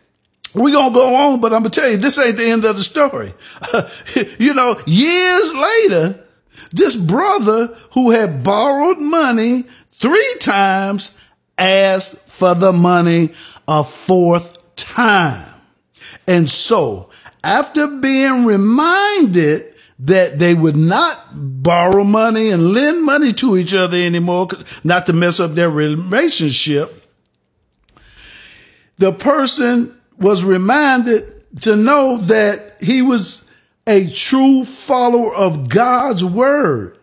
We're 0.54 0.72
going 0.72 0.92
to 0.92 0.94
go 0.94 1.14
on, 1.14 1.40
but 1.40 1.52
I'm 1.52 1.62
going 1.62 1.70
to 1.70 1.80
tell 1.80 1.90
you, 1.90 1.96
this 1.96 2.18
ain't 2.18 2.36
the 2.36 2.48
end 2.48 2.64
of 2.64 2.76
the 2.76 2.82
story. 2.82 3.32
you 4.38 4.52
know, 4.52 4.78
years 4.86 5.54
later, 5.54 6.24
this 6.72 6.94
brother 6.94 7.68
who 7.92 8.10
had 8.10 8.44
borrowed 8.44 8.98
money 8.98 9.64
three 9.92 10.34
times 10.40 11.18
asked 11.58 12.21
for 12.32 12.54
the 12.54 12.72
money 12.72 13.28
a 13.68 13.84
fourth 13.84 14.74
time. 14.74 15.54
And 16.26 16.48
so, 16.48 17.10
after 17.44 17.86
being 17.86 18.46
reminded 18.46 19.74
that 19.98 20.38
they 20.38 20.54
would 20.54 20.76
not 20.76 21.18
borrow 21.34 22.04
money 22.04 22.48
and 22.50 22.72
lend 22.72 23.04
money 23.04 23.34
to 23.34 23.58
each 23.58 23.74
other 23.74 23.98
anymore, 23.98 24.48
not 24.82 25.06
to 25.06 25.12
mess 25.12 25.40
up 25.40 25.52
their 25.52 25.68
relationship, 25.68 27.06
the 28.96 29.12
person 29.12 29.94
was 30.16 30.42
reminded 30.42 31.24
to 31.60 31.76
know 31.76 32.16
that 32.16 32.76
he 32.80 33.02
was 33.02 33.46
a 33.86 34.08
true 34.08 34.64
follower 34.64 35.34
of 35.34 35.68
God's 35.68 36.24
word. 36.24 36.96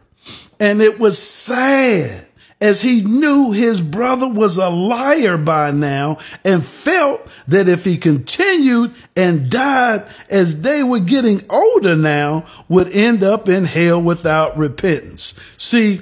And 0.59 0.81
it 0.81 0.99
was 0.99 1.21
sad 1.21 2.28
as 2.61 2.81
he 2.81 3.01
knew 3.01 3.51
his 3.51 3.79
brother 3.79 4.27
was 4.27 4.57
a 4.57 4.69
liar 4.69 5.37
by 5.37 5.71
now 5.71 6.17
and 6.43 6.63
felt 6.63 7.25
that 7.47 7.69
if 7.69 7.85
he 7.85 7.97
continued 7.97 8.93
and 9.15 9.49
died 9.49 10.05
as 10.29 10.61
they 10.61 10.83
were 10.83 10.99
getting 10.99 11.41
older 11.49 11.95
now, 11.95 12.45
would 12.67 12.89
end 12.89 13.23
up 13.23 13.47
in 13.47 13.65
hell 13.65 14.01
without 14.01 14.57
repentance. 14.57 15.33
See, 15.57 16.01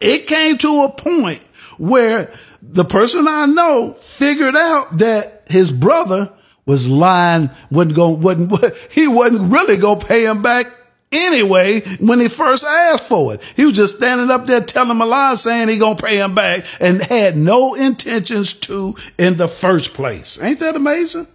it 0.00 0.26
came 0.26 0.58
to 0.58 0.84
a 0.84 0.92
point 0.92 1.42
where 1.76 2.30
the 2.62 2.84
person 2.84 3.26
I 3.28 3.46
know 3.46 3.94
figured 3.94 4.56
out 4.56 4.98
that 4.98 5.42
his 5.48 5.70
brother 5.72 6.32
was 6.66 6.88
lying, 6.88 7.50
wasn't 7.70 7.96
going, 7.96 8.20
wasn't, 8.20 8.76
he 8.90 9.08
wasn't 9.08 9.52
really 9.52 9.76
going 9.76 10.00
to 10.00 10.06
pay 10.06 10.24
him 10.24 10.40
back 10.40 10.66
anyway 11.14 11.80
when 11.98 12.20
he 12.20 12.28
first 12.28 12.64
asked 12.66 13.04
for 13.04 13.34
it. 13.34 13.42
He 13.56 13.64
was 13.64 13.76
just 13.76 13.96
standing 13.96 14.30
up 14.30 14.46
there 14.46 14.60
telling 14.60 15.00
a 15.00 15.06
lie 15.06 15.34
saying 15.34 15.68
he 15.68 15.78
gonna 15.78 15.96
pay 15.96 16.18
him 16.20 16.34
back 16.34 16.64
and 16.80 17.02
had 17.02 17.36
no 17.36 17.74
intentions 17.74 18.52
to 18.54 18.94
in 19.18 19.36
the 19.36 19.48
first 19.48 19.94
place. 19.94 20.40
Ain't 20.42 20.60
that 20.60 20.76
amazing? 20.76 21.26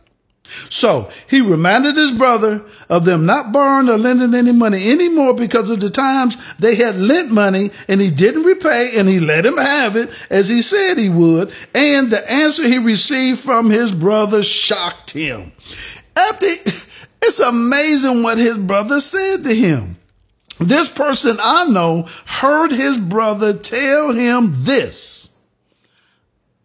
So 0.70 1.10
he 1.28 1.42
reminded 1.42 1.96
his 1.96 2.12
brother 2.12 2.64
of 2.90 3.06
them 3.06 3.26
not 3.26 3.52
borrowing 3.52 3.90
or 3.90 3.98
lending 3.98 4.34
any 4.34 4.52
money 4.52 4.90
anymore 4.90 5.34
because 5.34 5.70
of 5.70 5.80
the 5.80 5.90
times 5.90 6.38
they 6.56 6.76
had 6.76 6.98
lent 6.98 7.32
money 7.32 7.70
and 7.88 8.02
he 8.02 8.10
didn't 8.10 8.44
repay 8.44 8.92
and 8.98 9.08
he 9.08 9.20
let 9.20 9.46
him 9.46 9.58
have 9.58 9.96
it 9.96 10.10
as 10.30 10.48
he 10.48 10.62
said 10.62 10.98
he 10.98 11.10
would. 11.10 11.52
And 11.74 12.10
the 12.10 12.30
answer 12.32 12.68
he 12.68 12.80
received 12.80 13.40
from 13.40 13.70
his 13.70 13.92
brother 13.92 14.44
shocked 14.44 15.12
him. 15.12 15.52
After 16.16 16.48
it's 17.22 17.40
amazing 17.40 18.24
what 18.24 18.38
his 18.38 18.58
brother 18.58 19.00
said 19.00 19.44
to 19.44 19.54
him. 19.54 19.98
This 20.60 20.90
person 20.90 21.38
I 21.42 21.66
know 21.66 22.08
heard 22.26 22.72
his 22.72 22.98
brother 22.98 23.54
tell 23.54 24.12
him 24.12 24.50
this. 24.52 25.38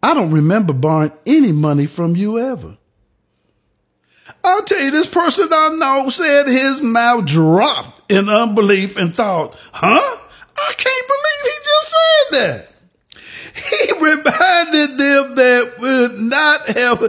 I 0.03 0.13
don't 0.13 0.31
remember 0.31 0.73
borrowing 0.73 1.13
any 1.25 1.51
money 1.51 1.87
from 1.87 2.15
you 2.15 2.37
ever. 2.37 2.77
I'll 4.43 4.63
tell 4.63 4.79
you, 4.79 4.91
this 4.91 5.07
person 5.07 5.47
I 5.51 5.69
know 5.69 6.09
said 6.09 6.47
his 6.47 6.81
mouth 6.81 7.25
dropped 7.25 8.11
in 8.11 8.29
unbelief 8.29 8.97
and 8.97 9.15
thought, 9.15 9.55
huh? 9.73 10.17
I 10.57 10.73
can't 10.77 11.07
believe 11.07 11.43
he 11.43 11.59
just 11.63 11.89
said 11.89 12.39
that 12.39 12.74
he 13.55 13.91
reminded 13.93 14.97
them 14.97 15.35
that 15.35 15.75
would 15.79 16.19
not 16.19 16.67
have, 16.67 17.01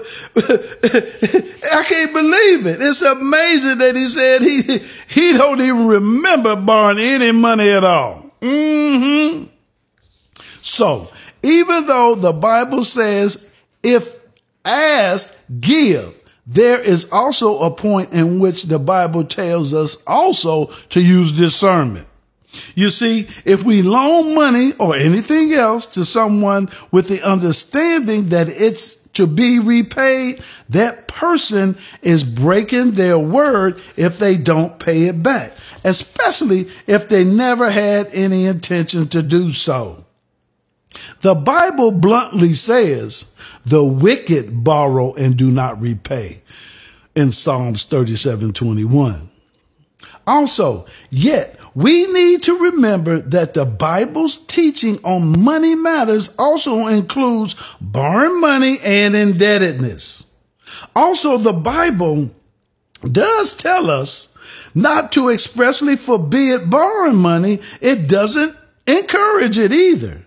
I 1.73 1.83
can't 1.83 2.13
believe 2.13 2.67
it. 2.67 2.81
It's 2.81 3.03
amazing 3.03 3.79
that 3.79 3.97
he 3.97 4.07
said 4.07 4.43
he, 4.43 4.63
he 5.09 5.37
don't 5.37 5.61
even 5.61 5.87
remember 5.87 6.55
borrowing 6.55 6.99
any 6.99 7.33
money 7.33 7.69
at 7.69 7.83
all. 7.83 8.31
Mm-hmm. 8.41 9.47
So 10.63 11.11
even 11.43 11.87
though 11.87 12.15
the 12.15 12.33
Bible 12.33 12.85
says, 12.85 13.53
if 13.83 14.17
asked, 14.65 15.37
give, 15.61 16.15
there 16.47 16.81
is 16.81 17.11
also 17.11 17.59
a 17.61 17.71
point 17.73 18.13
in 18.13 18.39
which 18.39 18.65
the 18.65 18.79
Bible 18.79 19.25
tells 19.25 19.75
us 19.75 19.97
also 20.07 20.67
to 20.91 21.01
use 21.01 21.33
discernment. 21.33 22.06
You 22.75 22.91
see, 22.91 23.29
if 23.45 23.65
we 23.65 23.83
loan 23.83 24.35
money 24.35 24.73
or 24.79 24.97
anything 24.97 25.53
else 25.53 25.87
to 25.95 26.05
someone 26.05 26.69
with 26.91 27.09
the 27.09 27.23
understanding 27.23 28.31
that 28.31 28.49
it's 28.49 29.07
to 29.15 29.27
be 29.27 29.59
repaid, 29.59 30.43
that 30.69 31.09
person 31.09 31.77
is 32.03 32.23
breaking 32.23 32.93
their 32.93 33.19
word 33.19 33.81
if 33.97 34.19
they 34.19 34.37
don't 34.37 34.79
pay 34.79 35.05
it 35.05 35.23
back, 35.23 35.53
especially 35.85 36.69
if 36.87 37.09
they 37.09 37.25
never 37.25 37.71
had 37.71 38.09
any 38.13 38.47
intention 38.47 39.09
to 39.09 39.23
do 39.23 39.51
so. 39.53 40.05
The 41.21 41.35
Bible 41.35 41.93
bluntly 41.93 42.53
says, 42.53 43.35
the 43.65 43.85
wicked 43.85 44.63
borrow 44.63 45.15
and 45.15 45.37
do 45.37 45.51
not 45.51 45.81
repay 45.81 46.43
in 47.15 47.31
Psalms 47.31 47.85
37 47.85 48.53
21. 48.53 49.31
Also, 50.27 50.87
yet 51.11 51.56
we 51.77 52.07
need 52.11 52.43
to 52.45 52.59
remember 52.59 53.21
that 53.21 53.53
the 53.53 53.67
Bible's 53.67 54.39
teaching 54.39 54.99
on 55.05 55.45
money 55.45 55.75
matters 55.75 56.35
also 56.39 56.87
includes 56.87 57.55
borrowing 57.83 58.41
money 58.41 58.79
and 58.83 59.15
indebtedness. 59.15 60.35
Also, 60.97 61.37
the 61.37 61.53
Bible 61.53 62.31
does 63.03 63.53
tell 63.53 63.91
us 63.91 64.39
not 64.75 65.13
to 65.13 65.29
expressly 65.29 65.97
forbid 65.97 66.71
borrowing 66.71 67.17
money. 67.17 67.61
It 67.83 68.09
doesn't 68.09 68.57
encourage 68.87 69.59
it 69.59 69.71
either. 69.71 70.23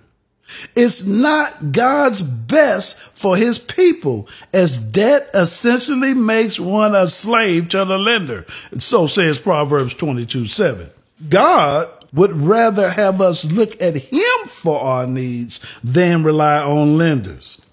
It's 0.75 1.03
not 1.03 1.72
God's 1.72 2.22
best 2.22 3.01
for 3.01 3.36
his 3.36 3.58
people 3.58 4.29
as 4.53 4.77
debt 4.77 5.27
essentially 5.34 6.13
makes 6.13 6.60
one 6.60 6.94
a 6.94 7.08
slave 7.08 7.70
to 7.70 7.86
the 7.86 7.98
lender. 7.98 8.46
So 8.77 9.08
says 9.08 9.39
Proverbs 9.39 9.96
22 9.96 10.46
7. 10.46 10.91
God 11.27 11.89
would 12.13 12.31
rather 12.31 12.89
have 12.89 13.21
us 13.21 13.51
look 13.51 13.79
at 13.81 13.95
him 13.95 14.47
for 14.47 14.79
our 14.79 15.05
needs 15.05 15.59
than 15.83 16.23
rely 16.23 16.59
on 16.61 16.97
lenders. 16.97 17.65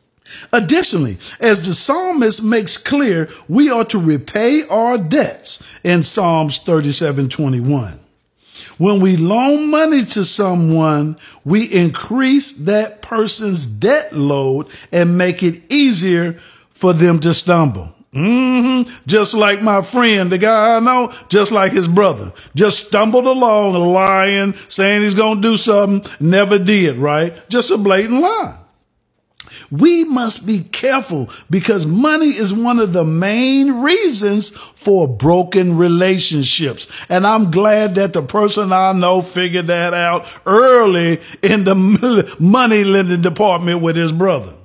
Additionally, 0.52 1.18
as 1.40 1.66
the 1.66 1.72
psalmist 1.72 2.42
makes 2.42 2.76
clear, 2.76 3.28
we 3.48 3.70
are 3.70 3.84
to 3.84 3.98
repay 3.98 4.62
our 4.68 4.98
debts 4.98 5.62
in 5.84 6.02
Psalms 6.02 6.58
37 6.58 7.28
21. 7.28 8.00
When 8.78 9.00
we 9.00 9.16
loan 9.16 9.70
money 9.70 10.04
to 10.04 10.24
someone, 10.24 11.16
we 11.44 11.64
increase 11.64 12.52
that 12.52 13.00
person's 13.00 13.64
debt 13.64 14.12
load 14.12 14.66
and 14.92 15.16
make 15.16 15.42
it 15.42 15.62
easier 15.70 16.34
for 16.70 16.92
them 16.92 17.20
to 17.20 17.32
stumble. 17.32 17.95
Mm-hmm. 18.12 18.90
Just 19.06 19.34
like 19.34 19.60
my 19.62 19.82
friend, 19.82 20.32
the 20.32 20.38
guy 20.38 20.76
I 20.76 20.80
know, 20.80 21.12
just 21.28 21.52
like 21.52 21.72
his 21.72 21.88
brother, 21.88 22.32
just 22.54 22.86
stumbled 22.86 23.26
along 23.26 23.75
lying, 23.75 24.54
saying 24.54 25.02
he's 25.02 25.14
going 25.14 25.42
to 25.42 25.48
do 25.48 25.56
something, 25.56 26.10
never 26.18 26.58
did, 26.58 26.96
right? 26.96 27.34
Just 27.50 27.70
a 27.70 27.76
blatant 27.76 28.22
lie. 28.22 28.58
We 29.70 30.04
must 30.04 30.46
be 30.46 30.60
careful 30.60 31.28
because 31.50 31.86
money 31.86 32.28
is 32.28 32.52
one 32.52 32.78
of 32.78 32.92
the 32.92 33.04
main 33.04 33.82
reasons 33.82 34.50
for 34.50 35.08
broken 35.08 35.76
relationships. 35.76 36.88
And 37.08 37.26
I'm 37.26 37.50
glad 37.50 37.96
that 37.96 38.12
the 38.12 38.22
person 38.22 38.72
I 38.72 38.92
know 38.92 39.22
figured 39.22 39.66
that 39.66 39.92
out 39.92 40.26
early 40.46 41.20
in 41.42 41.64
the 41.64 42.36
money 42.40 42.84
lending 42.84 43.22
department 43.22 43.82
with 43.82 43.96
his 43.96 44.12
brother. 44.12 44.55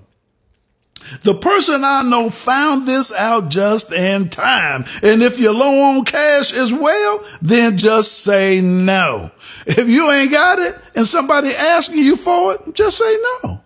The 1.23 1.35
person 1.35 1.83
I 1.83 2.03
know 2.03 2.29
found 2.29 2.87
this 2.87 3.13
out 3.13 3.49
just 3.49 3.91
in 3.91 4.29
time. 4.29 4.85
And 5.03 5.21
if 5.21 5.39
you're 5.39 5.53
low 5.53 5.97
on 5.97 6.05
cash 6.05 6.53
as 6.53 6.73
well, 6.73 7.25
then 7.41 7.77
just 7.77 8.23
say 8.23 8.61
no. 8.61 9.31
If 9.65 9.87
you 9.87 10.09
ain't 10.11 10.31
got 10.31 10.59
it 10.59 10.79
and 10.95 11.05
somebody 11.05 11.49
asking 11.49 12.03
you 12.03 12.15
for 12.15 12.53
it, 12.53 12.75
just 12.75 12.97
say 12.97 13.17
no. 13.43 13.61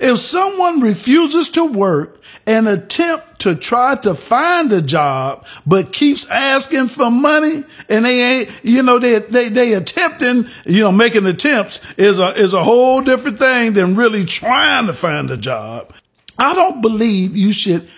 If 0.00 0.18
someone 0.18 0.80
refuses 0.80 1.50
to 1.50 1.64
work 1.64 2.20
and 2.46 2.66
attempt 2.66 3.40
to 3.40 3.54
try 3.54 3.94
to 3.96 4.14
find 4.14 4.72
a 4.72 4.82
job, 4.82 5.46
but 5.66 5.92
keeps 5.92 6.28
asking 6.30 6.88
for 6.88 7.10
money 7.10 7.62
and 7.88 8.04
they 8.04 8.40
ain't, 8.40 8.60
you 8.64 8.82
know, 8.82 8.98
they, 8.98 9.20
they, 9.20 9.48
they 9.48 9.74
attempting, 9.74 10.46
you 10.66 10.82
know, 10.82 10.90
making 10.90 11.26
attempts 11.26 11.80
is 11.94 12.18
a, 12.18 12.34
is 12.34 12.54
a 12.54 12.64
whole 12.64 13.02
different 13.02 13.38
thing 13.38 13.74
than 13.74 13.94
really 13.94 14.24
trying 14.24 14.86
to 14.86 14.94
find 14.94 15.30
a 15.30 15.36
job. 15.36 15.92
I 16.38 16.54
don't 16.54 16.80
believe 16.80 17.36
you 17.36 17.52
should 17.52 17.88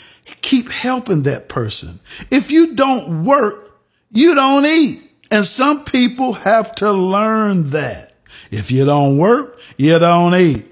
keep 0.40 0.70
helping 0.70 1.22
that 1.22 1.48
person. 1.48 2.00
If 2.30 2.50
you 2.50 2.74
don't 2.74 3.24
work, 3.24 3.78
you 4.10 4.34
don't 4.34 4.66
eat. 4.66 5.02
And 5.30 5.44
some 5.44 5.84
people 5.84 6.32
have 6.32 6.74
to 6.76 6.92
learn 6.92 7.70
that. 7.70 8.14
If 8.50 8.70
you 8.70 8.84
don't 8.84 9.18
work, 9.18 9.60
you 9.76 9.98
don't 9.98 10.34
eat. 10.34 10.66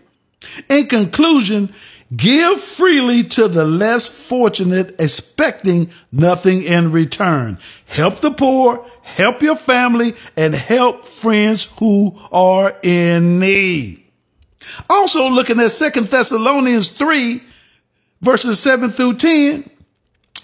In 0.68 0.86
conclusion, 0.86 1.72
give 2.16 2.60
freely 2.60 3.22
to 3.22 3.48
the 3.48 3.64
less 3.64 4.08
fortunate, 4.08 4.96
expecting 4.98 5.90
nothing 6.10 6.62
in 6.62 6.90
return. 6.90 7.58
Help 7.86 8.16
the 8.16 8.30
poor, 8.30 8.84
help 9.02 9.42
your 9.42 9.56
family, 9.56 10.14
and 10.36 10.54
help 10.54 11.04
friends 11.04 11.66
who 11.78 12.18
are 12.32 12.76
in 12.82 13.38
need. 13.38 14.04
Also, 14.90 15.28
looking 15.28 15.60
at 15.60 15.70
Second 15.70 16.06
Thessalonians 16.06 16.88
3, 16.88 17.42
verses 18.20 18.60
7 18.60 18.90
through 18.90 19.14
10, 19.16 19.68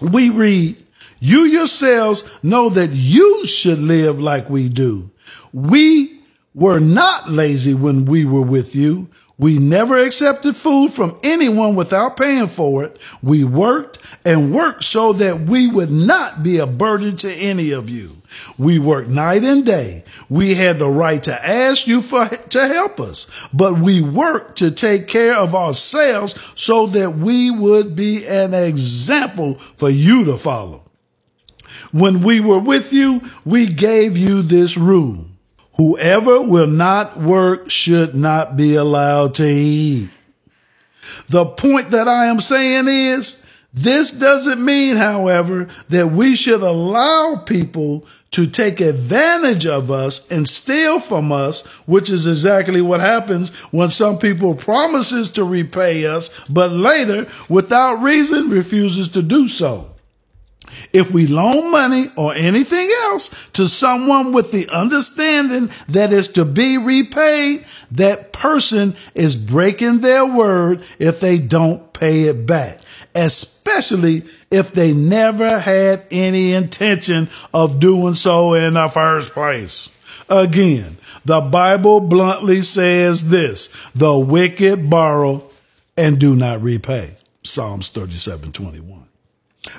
we 0.01 0.31
read, 0.31 0.83
You 1.21 1.41
yourselves 1.41 2.29
know 2.43 2.69
that 2.71 2.91
you 2.91 3.47
should 3.47 3.79
live 3.79 4.21
like 4.21 4.49
we 4.49 4.69
do. 4.69 5.11
We 5.53 6.21
were 6.55 6.81
not 6.81 7.31
lazy 7.31 7.75
when 7.75 8.05
we 8.05 8.25
were 8.25 8.43
with 8.43 8.75
you. 8.75 9.09
We 9.37 9.59
never 9.59 9.99
accepted 9.99 10.55
food 10.55 10.93
from 10.93 11.19
anyone 11.25 11.75
without 11.75 12.17
paying 12.17 12.47
for 12.47 12.85
it. 12.85 13.01
We 13.21 13.43
worked 13.43 13.99
and 14.25 14.55
worked 14.55 14.85
so 14.85 15.13
that 15.15 15.41
we 15.41 15.67
would 15.67 15.91
not 15.91 16.45
be 16.45 16.59
a 16.59 16.67
burden 16.67 17.17
to 17.19 17.33
any 17.33 17.73
of 17.73 17.91
you. 17.91 18.23
We 18.59 18.79
worked 18.79 19.09
night 19.09 19.45
and 19.45 19.65
day. 19.65 20.05
We 20.29 20.55
had 20.55 20.79
the 20.79 20.89
right 20.89 21.23
to 21.25 21.47
ask 21.47 21.87
you 21.87 22.03
for, 22.03 22.27
to 22.29 22.69
help 22.69 23.01
us, 23.01 23.31
but 23.53 23.79
we 23.79 24.03
worked 24.03 24.59
to 24.59 24.71
take 24.71 25.09
care 25.09 25.37
of 25.37 25.55
ourselves 25.55 26.35
so 26.55 26.87
that 26.89 27.17
we 27.17 27.51
would 27.51 27.97
be 27.97 28.27
an 28.27 28.55
example 28.55 29.55
for 29.55 29.91
you 29.91 30.25
to 30.27 30.37
follow. 30.37 30.83
When 31.93 32.23
we 32.23 32.41
were 32.41 32.59
with 32.59 32.93
you, 32.93 33.23
we 33.45 33.67
gave 33.67 34.17
you 34.17 34.43
this 34.43 34.77
rule. 34.77 35.27
Whoever 35.77 36.41
will 36.41 36.67
not 36.67 37.19
work 37.19 37.71
should 37.71 38.15
not 38.15 38.57
be 38.57 38.75
allowed 38.75 39.35
to 39.37 39.47
eat. 39.47 40.11
The 41.29 41.47
point 41.47 41.91
that 41.91 42.09
I 42.09 42.27
am 42.27 42.41
saying 42.41 42.89
is 42.89 43.44
this 43.75 44.13
doesn't 44.13 44.65
mean, 44.65 44.97
however, 44.97 45.69
that 45.89 46.13
we 46.13 46.37
should 46.37 46.63
allow 46.63 47.43
people 47.45 48.07
to 48.31 48.47
take 48.47 48.81
advantage 48.81 49.67
of 49.67 49.91
us 49.91 50.31
and 50.31 50.49
steal 50.49 51.01
from 51.01 51.33
us, 51.33 51.67
which 51.87 52.09
is 52.09 52.27
exactly 52.27 52.81
what 52.81 53.01
happens 53.01 53.51
when 53.73 53.91
some 53.91 54.19
people 54.19 54.55
promises 54.55 55.29
to 55.31 55.43
repay 55.43 56.07
us, 56.07 56.31
but 56.49 56.71
later, 56.71 57.27
without 57.49 57.95
reason, 57.95 58.49
refuses 58.49 59.09
to 59.09 59.23
do 59.23 59.49
so. 59.49 59.91
If 60.93 61.13
we 61.13 61.27
loan 61.27 61.73
money 61.73 62.07
or 62.17 62.33
anything 62.35 62.91
else 63.07 63.49
to 63.55 63.67
someone 63.67 64.33
with 64.33 64.53
the 64.53 64.69
understanding 64.69 65.71
that 65.89 66.13
is 66.13 66.29
to 66.29 66.45
be 66.45 66.79
repaid, 66.79 67.67
that 67.91 68.33
person 68.33 68.95
is 69.15 69.35
breaking 69.37 69.99
their 69.99 70.25
word 70.25 70.85
if 70.99 71.19
they 71.21 71.39
don't 71.39 71.93
pay 71.93 72.23
it 72.23 72.47
back, 72.47 72.81
especially 73.15 73.64
if 74.51 74.73
they 74.73 74.93
never 74.93 75.59
had 75.59 76.05
any 76.11 76.53
intention 76.53 77.29
of 77.53 77.81
doing 77.81 78.15
so 78.15 78.55
in 78.55 78.75
the 78.75 78.89
first 78.89 79.33
place. 79.33 79.91
Again, 80.29 80.97
the 81.25 81.41
Bible 81.41 82.01
bluntly 82.01 82.63
says 82.63 83.31
this, 83.31 83.69
the 83.95 84.17
wicked 84.19 84.89
borrow 84.89 85.49
and 85.97 86.19
do 86.19 86.35
not 86.37 86.63
repay. 86.63 87.15
Psalms 87.43 87.89
37, 87.89 88.53
21. 88.53 89.07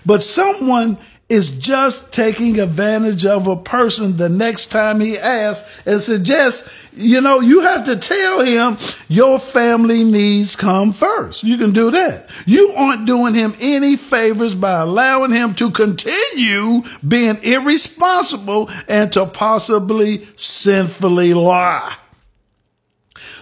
But 0.06 0.24
someone 0.24 0.98
is 1.28 1.58
just 1.58 2.14
taking 2.14 2.60
advantage 2.60 3.26
of 3.26 3.48
a 3.48 3.56
person 3.56 4.18
the 4.18 4.30
next 4.30 4.68
time 4.68 5.00
he 5.00 5.18
asks 5.18 5.82
and 5.88 6.00
suggests, 6.00 6.88
you 6.94 7.20
know, 7.20 7.40
you 7.40 7.62
have 7.62 7.84
to 7.84 7.96
tell 7.96 8.46
him 8.46 8.78
your 9.08 9.40
family 9.40 10.04
needs 10.04 10.56
come 10.56 10.94
first. 10.94 11.44
You 11.44 11.58
can 11.58 11.74
do 11.74 11.90
that. 11.90 12.30
You 12.46 12.74
aren't 12.78 13.08
doing 13.08 13.34
him 13.34 13.56
any 13.60 13.96
favors 13.96 14.54
by 14.54 14.82
allowing 14.82 15.32
him 15.32 15.56
to 15.56 15.72
continue 15.72 16.84
being 17.08 17.42
irresponsible 17.42 18.70
and 18.88 19.12
to 19.14 19.26
possibly 19.26 20.26
sinfully 20.36 21.34
lie. 21.34 21.96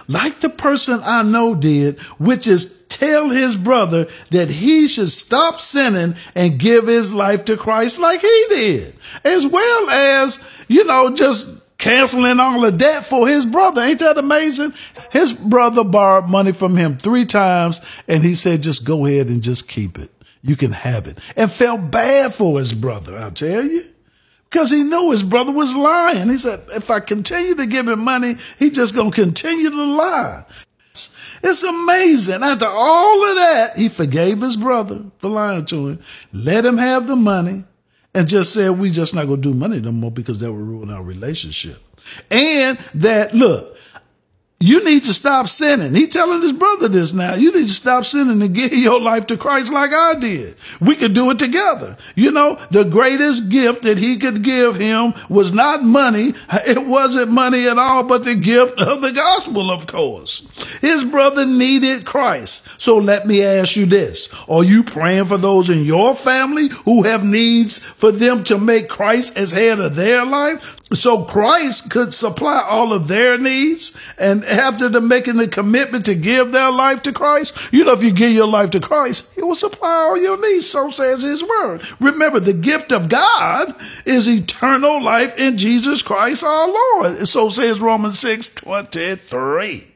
Like 0.08 0.40
the 0.40 0.50
person 0.50 1.00
I 1.04 1.22
know 1.22 1.54
did, 1.54 1.98
which 2.18 2.46
is 2.46 2.83
tell 2.94 3.28
his 3.28 3.56
brother 3.56 4.06
that 4.30 4.48
he 4.48 4.86
should 4.86 5.08
stop 5.08 5.60
sinning 5.60 6.14
and 6.34 6.58
give 6.58 6.86
his 6.86 7.12
life 7.12 7.44
to 7.46 7.56
Christ 7.56 7.98
like 7.98 8.20
he 8.20 8.44
did, 8.50 8.96
as 9.24 9.46
well 9.46 9.90
as, 9.90 10.64
you 10.68 10.84
know, 10.84 11.14
just 11.14 11.60
canceling 11.78 12.40
all 12.40 12.60
the 12.60 12.70
debt 12.72 13.04
for 13.04 13.26
his 13.26 13.44
brother. 13.44 13.82
Ain't 13.82 13.98
that 13.98 14.16
amazing? 14.16 14.72
His 15.10 15.32
brother 15.32 15.84
borrowed 15.84 16.28
money 16.28 16.52
from 16.52 16.76
him 16.76 16.96
three 16.96 17.26
times 17.26 17.80
and 18.08 18.22
he 18.22 18.34
said, 18.34 18.62
just 18.62 18.86
go 18.86 19.04
ahead 19.04 19.26
and 19.26 19.42
just 19.42 19.68
keep 19.68 19.98
it. 19.98 20.10
You 20.42 20.56
can 20.56 20.72
have 20.72 21.06
it. 21.06 21.18
And 21.36 21.50
felt 21.50 21.90
bad 21.90 22.32
for 22.32 22.58
his 22.58 22.72
brother, 22.72 23.18
I'll 23.18 23.32
tell 23.32 23.64
you. 23.64 23.84
Because 24.48 24.70
he 24.70 24.84
knew 24.84 25.10
his 25.10 25.24
brother 25.24 25.50
was 25.50 25.74
lying. 25.74 26.28
He 26.28 26.34
said, 26.34 26.60
if 26.76 26.88
I 26.88 27.00
continue 27.00 27.56
to 27.56 27.66
give 27.66 27.88
him 27.88 28.00
money, 28.00 28.36
he's 28.58 28.70
just 28.70 28.94
to 28.94 29.10
continue 29.10 29.68
to 29.68 29.84
lie. 29.96 30.44
It's 30.94 31.62
amazing. 31.64 32.42
After 32.42 32.66
all 32.66 33.28
of 33.28 33.36
that, 33.36 33.72
he 33.76 33.88
forgave 33.88 34.40
his 34.40 34.56
brother 34.56 35.04
for 35.18 35.28
lying 35.28 35.66
to 35.66 35.88
him, 35.88 35.98
let 36.32 36.64
him 36.64 36.78
have 36.78 37.08
the 37.08 37.16
money, 37.16 37.64
and 38.14 38.28
just 38.28 38.54
said, 38.54 38.78
we 38.78 38.90
just 38.90 39.12
not 39.12 39.26
to 39.26 39.36
do 39.36 39.52
money 39.52 39.80
no 39.80 39.90
more 39.90 40.12
because 40.12 40.38
that 40.38 40.52
will 40.52 40.58
ruin 40.58 40.90
our 40.90 41.02
relationship. 41.02 41.78
And 42.30 42.78
that, 42.94 43.34
look, 43.34 43.76
you 44.64 44.82
need 44.82 45.04
to 45.04 45.12
stop 45.12 45.46
sinning. 45.46 45.94
He 45.94 46.06
telling 46.06 46.40
his 46.40 46.52
brother 46.52 46.88
this 46.88 47.12
now. 47.12 47.34
You 47.34 47.52
need 47.52 47.66
to 47.66 47.72
stop 47.72 48.06
sinning 48.06 48.40
and 48.40 48.54
give 48.54 48.72
your 48.72 48.98
life 48.98 49.26
to 49.26 49.36
Christ 49.36 49.70
like 49.70 49.92
I 49.92 50.14
did. 50.14 50.56
We 50.80 50.96
could 50.96 51.12
do 51.12 51.30
it 51.32 51.38
together. 51.38 51.98
You 52.14 52.30
know, 52.30 52.58
the 52.70 52.84
greatest 52.84 53.50
gift 53.50 53.82
that 53.82 53.98
he 53.98 54.16
could 54.16 54.42
give 54.42 54.76
him 54.76 55.12
was 55.28 55.52
not 55.52 55.82
money. 55.84 56.32
It 56.66 56.86
wasn't 56.86 57.30
money 57.30 57.68
at 57.68 57.76
all, 57.76 58.04
but 58.04 58.24
the 58.24 58.36
gift 58.36 58.80
of 58.80 59.02
the 59.02 59.12
gospel, 59.12 59.70
of 59.70 59.86
course. 59.86 60.48
His 60.80 61.04
brother 61.04 61.44
needed 61.44 62.06
Christ. 62.06 62.66
So 62.80 62.96
let 62.96 63.26
me 63.26 63.42
ask 63.42 63.76
you 63.76 63.84
this. 63.84 64.30
Are 64.48 64.64
you 64.64 64.82
praying 64.82 65.26
for 65.26 65.36
those 65.36 65.68
in 65.68 65.84
your 65.84 66.14
family 66.14 66.68
who 66.86 67.02
have 67.02 67.22
needs 67.22 67.78
for 67.78 68.10
them 68.10 68.42
to 68.44 68.56
make 68.56 68.88
Christ 68.88 69.36
as 69.36 69.52
head 69.52 69.78
of 69.78 69.94
their 69.94 70.24
life? 70.24 70.83
So 70.92 71.24
Christ 71.24 71.90
could 71.90 72.12
supply 72.12 72.62
all 72.62 72.92
of 72.92 73.08
their 73.08 73.38
needs 73.38 73.98
and 74.18 74.44
after 74.44 74.88
them 74.88 75.08
making 75.08 75.38
the 75.38 75.48
commitment 75.48 76.04
to 76.04 76.14
give 76.14 76.52
their 76.52 76.70
life 76.70 77.02
to 77.04 77.12
Christ, 77.12 77.72
you 77.72 77.84
know, 77.84 77.92
if 77.92 78.04
you 78.04 78.12
give 78.12 78.32
your 78.32 78.46
life 78.46 78.70
to 78.70 78.80
Christ, 78.80 79.32
he 79.34 79.42
will 79.42 79.54
supply 79.54 79.88
all 79.88 80.20
your 80.20 80.40
needs. 80.40 80.68
So 80.68 80.90
says 80.90 81.22
his 81.22 81.42
word. 81.42 81.82
Remember, 82.00 82.38
the 82.38 82.52
gift 82.52 82.92
of 82.92 83.08
God 83.08 83.74
is 84.04 84.28
eternal 84.28 85.02
life 85.02 85.38
in 85.38 85.56
Jesus 85.56 86.02
Christ 86.02 86.44
our 86.44 86.68
Lord. 86.68 87.26
So 87.26 87.48
says 87.48 87.80
Romans 87.80 88.18
6 88.18 88.48
23. 88.54 89.93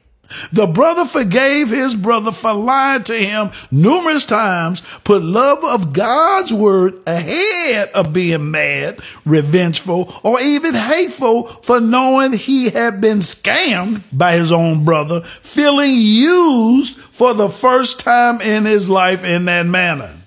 The 0.53 0.67
brother 0.67 1.07
forgave 1.07 1.71
his 1.71 1.95
brother 1.95 2.33
for 2.33 2.53
lying 2.53 3.05
to 3.05 3.15
him 3.15 3.51
numerous 3.71 4.25
times, 4.25 4.83
put 5.05 5.23
love 5.23 5.65
of 5.65 5.93
God's 5.93 6.53
word 6.53 6.95
ahead 7.07 7.89
of 7.95 8.13
being 8.13 8.51
mad, 8.51 9.01
revengeful, 9.25 10.15
or 10.23 10.41
even 10.41 10.75
hateful 10.75 11.45
for 11.45 11.81
knowing 11.81 12.33
he 12.33 12.71
had 12.71 13.01
been 13.01 13.19
scammed 13.19 14.03
by 14.13 14.33
his 14.33 14.53
own 14.53 14.85
brother, 14.85 15.23
feeling 15.23 15.93
used 15.95 16.99
for 16.99 17.33
the 17.33 17.49
first 17.49 18.01
time 18.01 18.41
in 18.41 18.67
his 18.67 18.91
life 18.91 19.25
in 19.25 19.47
that 19.47 19.67
manner. 19.67 20.18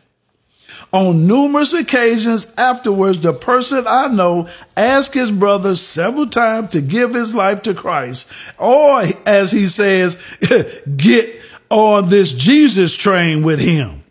On 0.93 1.25
numerous 1.25 1.73
occasions 1.73 2.53
afterwards, 2.57 3.19
the 3.19 3.31
person 3.33 3.85
I 3.87 4.07
know 4.07 4.49
asked 4.75 5.13
his 5.13 5.31
brother 5.31 5.73
several 5.73 6.27
times 6.27 6.71
to 6.71 6.81
give 6.81 7.13
his 7.13 7.33
life 7.33 7.61
to 7.61 7.73
Christ, 7.73 8.31
or 8.59 9.03
as 9.25 9.51
he 9.51 9.67
says, 9.67 10.21
get 10.97 11.41
on 11.69 12.09
this 12.09 12.33
Jesus 12.33 12.93
train 12.93 13.43
with 13.43 13.59
him. 13.61 14.03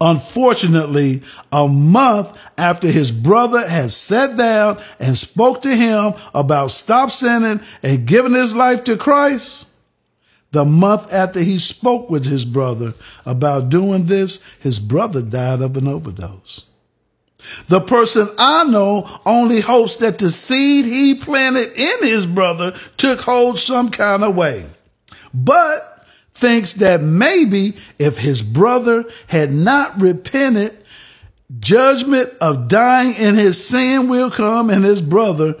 Unfortunately, 0.00 1.22
a 1.52 1.66
month 1.66 2.36
after 2.58 2.88
his 2.88 3.10
brother 3.12 3.68
had 3.68 3.90
sat 3.90 4.36
down 4.36 4.80
and 5.00 5.16
spoke 5.16 5.62
to 5.62 5.74
him 5.74 6.14
about 6.34 6.70
stop 6.70 7.10
sinning 7.10 7.60
and 7.82 8.06
giving 8.06 8.34
his 8.34 8.54
life 8.54 8.84
to 8.84 8.96
Christ, 8.96 9.71
the 10.52 10.64
month 10.64 11.12
after 11.12 11.40
he 11.40 11.58
spoke 11.58 12.08
with 12.08 12.26
his 12.26 12.44
brother 12.44 12.94
about 13.26 13.70
doing 13.70 14.04
this, 14.04 14.44
his 14.60 14.78
brother 14.78 15.22
died 15.22 15.62
of 15.62 15.76
an 15.76 15.88
overdose. 15.88 16.66
The 17.66 17.80
person 17.80 18.28
I 18.38 18.64
know 18.64 19.08
only 19.26 19.60
hopes 19.60 19.96
that 19.96 20.18
the 20.18 20.30
seed 20.30 20.84
he 20.84 21.14
planted 21.14 21.72
in 21.72 22.02
his 22.02 22.26
brother 22.26 22.72
took 22.96 23.20
hold 23.22 23.58
some 23.58 23.90
kind 23.90 24.22
of 24.22 24.36
way, 24.36 24.66
but 25.34 26.06
thinks 26.32 26.74
that 26.74 27.02
maybe 27.02 27.76
if 27.98 28.18
his 28.18 28.42
brother 28.42 29.04
had 29.26 29.52
not 29.52 30.00
repented, 30.00 30.76
judgment 31.58 32.32
of 32.40 32.68
dying 32.68 33.14
in 33.14 33.34
his 33.34 33.64
sin 33.64 34.08
will 34.08 34.30
come 34.30 34.70
and 34.70 34.84
his 34.84 35.02
brother 35.02 35.56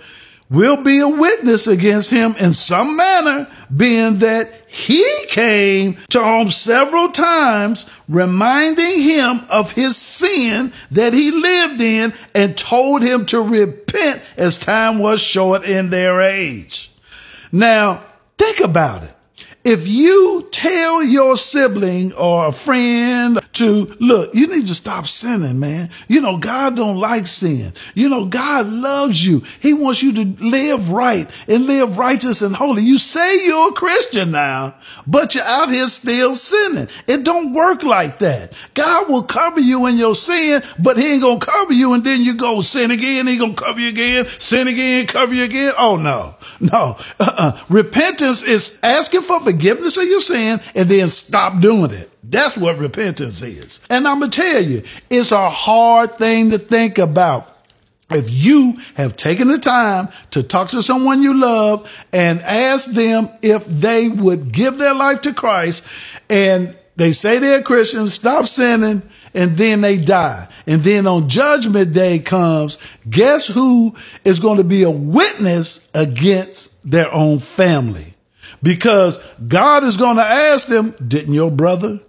will 0.52 0.82
be 0.82 1.00
a 1.00 1.08
witness 1.08 1.66
against 1.66 2.10
him 2.10 2.34
in 2.38 2.52
some 2.52 2.94
manner, 2.96 3.48
being 3.74 4.18
that 4.18 4.52
he 4.68 5.04
came 5.28 5.96
to 6.10 6.22
him 6.22 6.50
several 6.50 7.10
times, 7.10 7.90
reminding 8.08 9.00
him 9.00 9.40
of 9.50 9.72
his 9.72 9.96
sin 9.96 10.72
that 10.90 11.14
he 11.14 11.30
lived 11.30 11.80
in 11.80 12.12
and 12.34 12.56
told 12.56 13.02
him 13.02 13.24
to 13.26 13.40
repent 13.40 14.22
as 14.36 14.58
time 14.58 14.98
was 14.98 15.20
short 15.20 15.64
in 15.64 15.90
their 15.90 16.20
age. 16.20 16.90
Now, 17.50 18.04
think 18.36 18.60
about 18.60 19.04
it. 19.04 19.14
If 19.64 19.86
you 19.86 20.48
tell 20.50 21.04
your 21.04 21.36
sibling 21.36 22.12
or 22.14 22.48
a 22.48 22.52
friend 22.52 23.38
to 23.52 23.96
look, 24.00 24.34
you 24.34 24.48
need 24.48 24.66
to 24.66 24.74
stop 24.74 25.06
sinning, 25.06 25.60
man. 25.60 25.88
You 26.08 26.20
know, 26.20 26.36
God 26.36 26.74
don't 26.74 26.98
like 26.98 27.28
sin. 27.28 27.72
You 27.94 28.08
know, 28.08 28.24
God 28.24 28.66
loves 28.66 29.24
you. 29.24 29.44
He 29.60 29.72
wants 29.72 30.02
you 30.02 30.14
to 30.14 30.44
live 30.44 30.90
right 30.90 31.30
and 31.46 31.66
live 31.66 31.96
righteous 31.96 32.42
and 32.42 32.56
holy. 32.56 32.82
You 32.82 32.98
say 32.98 33.46
you're 33.46 33.68
a 33.68 33.72
Christian 33.72 34.32
now, 34.32 34.74
but 35.06 35.36
you're 35.36 35.44
out 35.44 35.70
here 35.70 35.86
still 35.86 36.34
sinning. 36.34 36.88
It 37.06 37.22
don't 37.22 37.52
work 37.52 37.84
like 37.84 38.18
that. 38.18 38.52
God 38.74 39.08
will 39.08 39.22
cover 39.22 39.60
you 39.60 39.86
in 39.86 39.96
your 39.96 40.16
sin, 40.16 40.60
but 40.80 40.98
he 40.98 41.14
ain't 41.14 41.22
going 41.22 41.38
to 41.38 41.46
cover 41.46 41.72
you 41.72 41.92
and 41.92 42.02
then 42.02 42.22
you 42.22 42.34
go 42.34 42.62
sin 42.62 42.90
again. 42.90 43.28
He 43.28 43.38
going 43.38 43.54
to 43.54 43.62
cover 43.62 43.78
you 43.78 43.90
again, 43.90 44.26
sin 44.26 44.66
again, 44.66 45.06
cover 45.06 45.34
you 45.34 45.44
again. 45.44 45.72
Oh 45.78 45.94
no, 45.94 46.34
no. 46.58 46.96
Uh-uh. 47.20 47.60
Repentance 47.68 48.42
is 48.42 48.80
asking 48.82 49.22
for 49.22 49.38
forgiveness 49.38 49.51
of 49.52 50.08
your 50.08 50.20
sin 50.20 50.60
and 50.74 50.88
then 50.88 51.08
stop 51.08 51.60
doing 51.60 51.90
it. 51.90 52.10
That's 52.22 52.56
what 52.56 52.78
repentance 52.78 53.42
is. 53.42 53.84
And 53.90 54.06
I'm 54.06 54.20
going 54.20 54.30
to 54.30 54.40
tell 54.40 54.62
you, 54.62 54.82
it's 55.10 55.32
a 55.32 55.50
hard 55.50 56.14
thing 56.14 56.50
to 56.50 56.58
think 56.58 56.98
about. 56.98 57.48
If 58.10 58.30
you 58.30 58.76
have 58.94 59.16
taken 59.16 59.48
the 59.48 59.58
time 59.58 60.08
to 60.32 60.42
talk 60.42 60.68
to 60.68 60.82
someone 60.82 61.22
you 61.22 61.34
love 61.34 62.06
and 62.12 62.40
ask 62.40 62.90
them 62.90 63.30
if 63.40 63.64
they 63.66 64.08
would 64.08 64.52
give 64.52 64.78
their 64.78 64.94
life 64.94 65.22
to 65.22 65.32
Christ 65.32 65.86
and 66.28 66.76
they 66.96 67.12
say 67.12 67.38
they're 67.38 67.62
Christians, 67.62 68.12
stop 68.12 68.46
sinning, 68.46 69.02
and 69.34 69.52
then 69.52 69.80
they 69.80 69.98
die. 69.98 70.48
And 70.66 70.82
then 70.82 71.06
on 71.06 71.28
judgment 71.28 71.94
day 71.94 72.18
comes, 72.18 72.78
guess 73.08 73.46
who 73.46 73.94
is 74.24 74.40
going 74.40 74.58
to 74.58 74.64
be 74.64 74.82
a 74.82 74.90
witness 74.90 75.90
against 75.94 76.88
their 76.88 77.12
own 77.12 77.38
family? 77.38 78.14
Because 78.62 79.18
God 79.46 79.84
is 79.84 79.96
going 79.96 80.16
to 80.16 80.24
ask 80.24 80.68
them, 80.68 80.94
didn't 81.06 81.34
your 81.34 81.50
brother 81.50 82.00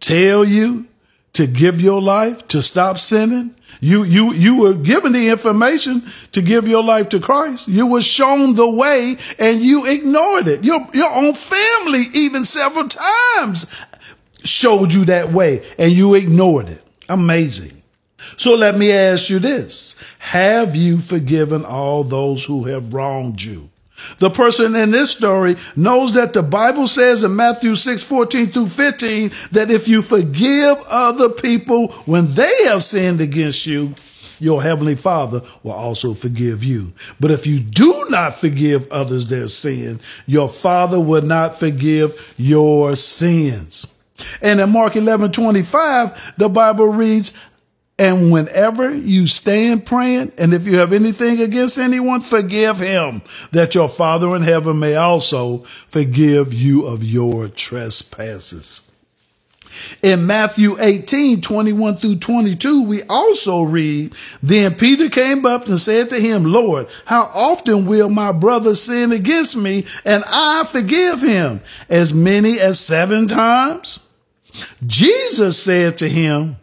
tell 0.00 0.44
you 0.44 0.86
to 1.34 1.46
give 1.46 1.80
your 1.80 2.00
life, 2.00 2.48
to 2.48 2.62
stop 2.62 2.98
sinning? 2.98 3.54
You, 3.80 4.04
you, 4.04 4.32
you 4.32 4.56
were 4.56 4.74
given 4.74 5.12
the 5.12 5.28
information 5.28 6.02
to 6.32 6.42
give 6.42 6.66
your 6.66 6.82
life 6.82 7.10
to 7.10 7.20
Christ. 7.20 7.68
You 7.68 7.86
were 7.86 8.00
shown 8.00 8.54
the 8.54 8.68
way 8.68 9.16
and 9.38 9.60
you 9.60 9.86
ignored 9.86 10.48
it. 10.48 10.64
Your, 10.64 10.86
your 10.94 11.12
own 11.12 11.34
family 11.34 12.04
even 12.14 12.44
several 12.44 12.88
times 12.88 13.66
showed 14.42 14.92
you 14.92 15.04
that 15.06 15.30
way 15.30 15.64
and 15.78 15.92
you 15.92 16.14
ignored 16.14 16.70
it. 16.70 16.82
Amazing. 17.08 17.82
So 18.36 18.54
let 18.54 18.76
me 18.76 18.92
ask 18.92 19.30
you 19.30 19.38
this. 19.38 19.96
Have 20.18 20.74
you 20.74 20.98
forgiven 20.98 21.64
all 21.64 22.02
those 22.02 22.44
who 22.44 22.64
have 22.64 22.92
wronged 22.92 23.42
you? 23.42 23.70
The 24.18 24.30
person 24.30 24.74
in 24.74 24.90
this 24.90 25.10
story 25.10 25.56
knows 25.74 26.12
that 26.14 26.32
the 26.32 26.42
Bible 26.42 26.86
says 26.86 27.24
in 27.24 27.34
Matthew 27.34 27.74
6, 27.74 28.02
14 28.02 28.48
through 28.48 28.68
15, 28.68 29.30
that 29.52 29.70
if 29.70 29.88
you 29.88 30.02
forgive 30.02 30.78
other 30.88 31.28
people 31.28 31.88
when 32.04 32.26
they 32.34 32.64
have 32.64 32.84
sinned 32.84 33.20
against 33.20 33.66
you, 33.66 33.94
your 34.38 34.62
heavenly 34.62 34.96
father 34.96 35.40
will 35.62 35.72
also 35.72 36.14
forgive 36.14 36.62
you. 36.62 36.92
But 37.18 37.30
if 37.30 37.46
you 37.46 37.58
do 37.60 38.06
not 38.10 38.34
forgive 38.34 38.90
others 38.92 39.28
their 39.28 39.48
sin, 39.48 40.00
your 40.26 40.48
father 40.48 41.00
will 41.00 41.22
not 41.22 41.58
forgive 41.58 42.34
your 42.36 42.96
sins. 42.96 43.92
And 44.40 44.60
in 44.60 44.70
Mark 44.70 44.96
11, 44.96 45.32
25, 45.32 46.34
the 46.36 46.48
Bible 46.48 46.88
reads, 46.88 47.32
and 47.98 48.30
whenever 48.30 48.94
you 48.94 49.26
stand 49.26 49.86
praying, 49.86 50.32
and 50.36 50.52
if 50.52 50.66
you 50.66 50.76
have 50.76 50.92
anything 50.92 51.40
against 51.40 51.78
anyone, 51.78 52.20
forgive 52.20 52.78
him, 52.78 53.22
that 53.52 53.74
your 53.74 53.88
Father 53.88 54.36
in 54.36 54.42
heaven 54.42 54.78
may 54.78 54.96
also 54.96 55.58
forgive 55.58 56.52
you 56.52 56.86
of 56.86 57.02
your 57.02 57.48
trespasses. 57.48 58.90
In 60.02 60.26
Matthew 60.26 60.76
18, 60.78 61.40
21 61.40 61.96
through 61.96 62.16
22, 62.16 62.82
we 62.82 63.02
also 63.04 63.62
read, 63.62 64.14
Then 64.42 64.74
Peter 64.74 65.08
came 65.08 65.44
up 65.44 65.66
and 65.66 65.78
said 65.78 66.10
to 66.10 66.20
him, 66.20 66.44
Lord, 66.44 66.88
how 67.04 67.30
often 67.34 67.86
will 67.86 68.08
my 68.08 68.32
brother 68.32 68.74
sin 68.74 69.12
against 69.12 69.56
me 69.56 69.86
and 70.04 70.24
I 70.26 70.64
forgive 70.64 71.20
him? 71.20 71.60
As 71.88 72.14
many 72.14 72.58
as 72.58 72.80
seven 72.80 73.26
times? 73.26 74.10
Jesus 74.86 75.62
said 75.62 75.98
to 75.98 76.08
him, 76.08 76.56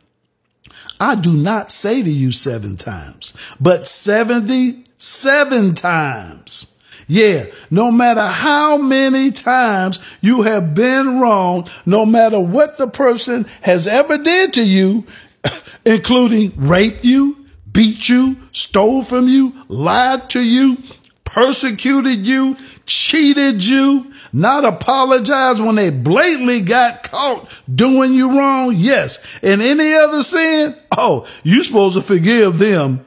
I 1.03 1.15
do 1.15 1.33
not 1.33 1.69
say 1.69 2.01
to 2.01 2.09
you 2.09 2.31
seven 2.31 2.77
times, 2.77 3.35
but 3.59 3.85
77 3.85 5.75
times. 5.75 6.77
Yeah, 7.09 7.47
no 7.69 7.91
matter 7.91 8.25
how 8.25 8.77
many 8.77 9.31
times 9.31 9.99
you 10.21 10.43
have 10.43 10.73
been 10.73 11.19
wrong, 11.19 11.67
no 11.85 12.05
matter 12.05 12.39
what 12.39 12.77
the 12.77 12.87
person 12.87 13.45
has 13.63 13.85
ever 13.85 14.17
did 14.17 14.53
to 14.53 14.65
you, 14.65 15.05
including 15.85 16.53
raped 16.55 17.03
you, 17.03 17.47
beat 17.69 18.07
you, 18.07 18.37
stole 18.53 19.03
from 19.03 19.27
you, 19.27 19.61
lied 19.67 20.29
to 20.29 20.41
you, 20.41 20.77
persecuted 21.25 22.25
you, 22.25 22.55
cheated 22.85 23.61
you, 23.61 24.12
not 24.33 24.65
apologize 24.65 25.61
when 25.61 25.75
they 25.75 25.91
blatantly 25.91 26.61
got 26.61 27.03
caught 27.03 27.61
doing 27.73 28.13
you 28.13 28.37
wrong. 28.37 28.73
Yes. 28.75 29.25
And 29.41 29.61
any 29.61 29.93
other 29.93 30.23
sin, 30.23 30.75
oh, 30.97 31.27
you 31.43 31.63
supposed 31.63 31.95
to 31.95 32.01
forgive 32.01 32.57
them 32.57 33.05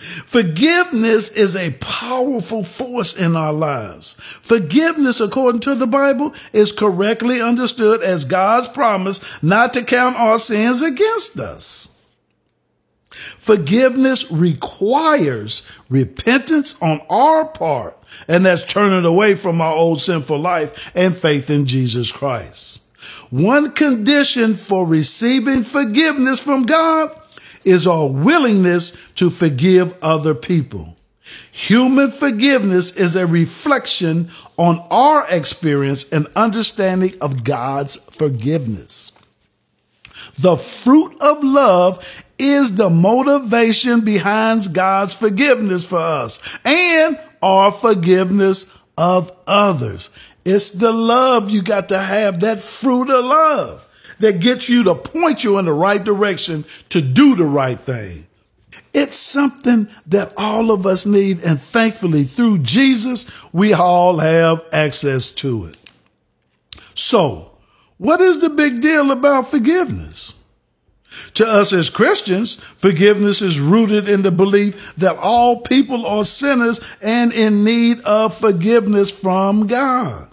Forgiveness 0.00 1.30
is 1.32 1.54
a 1.54 1.72
powerful 1.72 2.64
force 2.64 3.14
in 3.14 3.36
our 3.36 3.52
lives. 3.52 4.14
Forgiveness, 4.14 5.20
according 5.20 5.60
to 5.62 5.74
the 5.74 5.86
Bible, 5.86 6.32
is 6.54 6.72
correctly 6.72 7.42
understood 7.42 8.02
as 8.02 8.24
God's 8.24 8.66
promise 8.66 9.20
not 9.42 9.74
to 9.74 9.84
count 9.84 10.16
our 10.16 10.38
sins 10.38 10.80
against 10.80 11.38
us. 11.38 11.94
Forgiveness 13.38 14.30
requires 14.30 15.66
repentance 15.88 16.80
on 16.82 17.00
our 17.08 17.44
part, 17.44 17.96
and 18.28 18.46
that's 18.46 18.64
turning 18.64 19.04
away 19.04 19.34
from 19.34 19.60
our 19.60 19.74
old 19.74 20.00
sinful 20.00 20.38
life 20.38 20.90
and 20.94 21.16
faith 21.16 21.50
in 21.50 21.66
Jesus 21.66 22.12
Christ. 22.12 22.82
One 23.30 23.72
condition 23.72 24.54
for 24.54 24.86
receiving 24.86 25.62
forgiveness 25.62 26.40
from 26.40 26.64
God 26.64 27.10
is 27.64 27.86
our 27.86 28.06
willingness 28.08 28.96
to 29.14 29.30
forgive 29.30 29.96
other 30.02 30.34
people. 30.34 30.96
Human 31.52 32.10
forgiveness 32.10 32.96
is 32.96 33.16
a 33.16 33.26
reflection 33.26 34.30
on 34.56 34.84
our 34.90 35.26
experience 35.30 36.10
and 36.10 36.26
understanding 36.34 37.14
of 37.20 37.44
God's 37.44 37.96
forgiveness. 37.96 39.12
The 40.38 40.56
fruit 40.56 41.16
of 41.20 41.44
love 41.44 42.24
is 42.40 42.76
the 42.76 42.88
motivation 42.88 44.00
behind 44.00 44.72
God's 44.72 45.12
forgiveness 45.12 45.84
for 45.84 45.98
us 45.98 46.40
and 46.64 47.20
our 47.42 47.70
forgiveness 47.70 48.78
of 48.96 49.30
others. 49.46 50.10
It's 50.46 50.70
the 50.70 50.90
love 50.90 51.50
you 51.50 51.62
got 51.62 51.90
to 51.90 51.98
have, 51.98 52.40
that 52.40 52.60
fruit 52.60 53.10
of 53.10 53.24
love 53.26 53.86
that 54.20 54.40
gets 54.40 54.70
you 54.70 54.84
to 54.84 54.94
point 54.94 55.44
you 55.44 55.58
in 55.58 55.66
the 55.66 55.72
right 55.72 56.02
direction 56.02 56.64
to 56.88 57.02
do 57.02 57.36
the 57.36 57.44
right 57.44 57.78
thing. 57.78 58.26
It's 58.94 59.16
something 59.16 59.88
that 60.06 60.32
all 60.36 60.70
of 60.70 60.86
us 60.86 61.04
need. 61.04 61.42
And 61.42 61.60
thankfully, 61.60 62.24
through 62.24 62.60
Jesus, 62.60 63.26
we 63.52 63.74
all 63.74 64.18
have 64.18 64.64
access 64.72 65.30
to 65.30 65.66
it. 65.66 65.76
So, 66.94 67.52
what 67.98 68.20
is 68.20 68.40
the 68.40 68.50
big 68.50 68.80
deal 68.80 69.10
about 69.10 69.48
forgiveness? 69.48 70.39
To 71.34 71.46
us 71.46 71.72
as 71.72 71.90
Christians, 71.90 72.56
forgiveness 72.56 73.42
is 73.42 73.60
rooted 73.60 74.08
in 74.08 74.22
the 74.22 74.30
belief 74.30 74.94
that 74.96 75.16
all 75.16 75.60
people 75.60 76.06
are 76.06 76.24
sinners 76.24 76.80
and 77.02 77.32
in 77.32 77.64
need 77.64 78.00
of 78.02 78.36
forgiveness 78.36 79.10
from 79.10 79.66
God. 79.66 80.28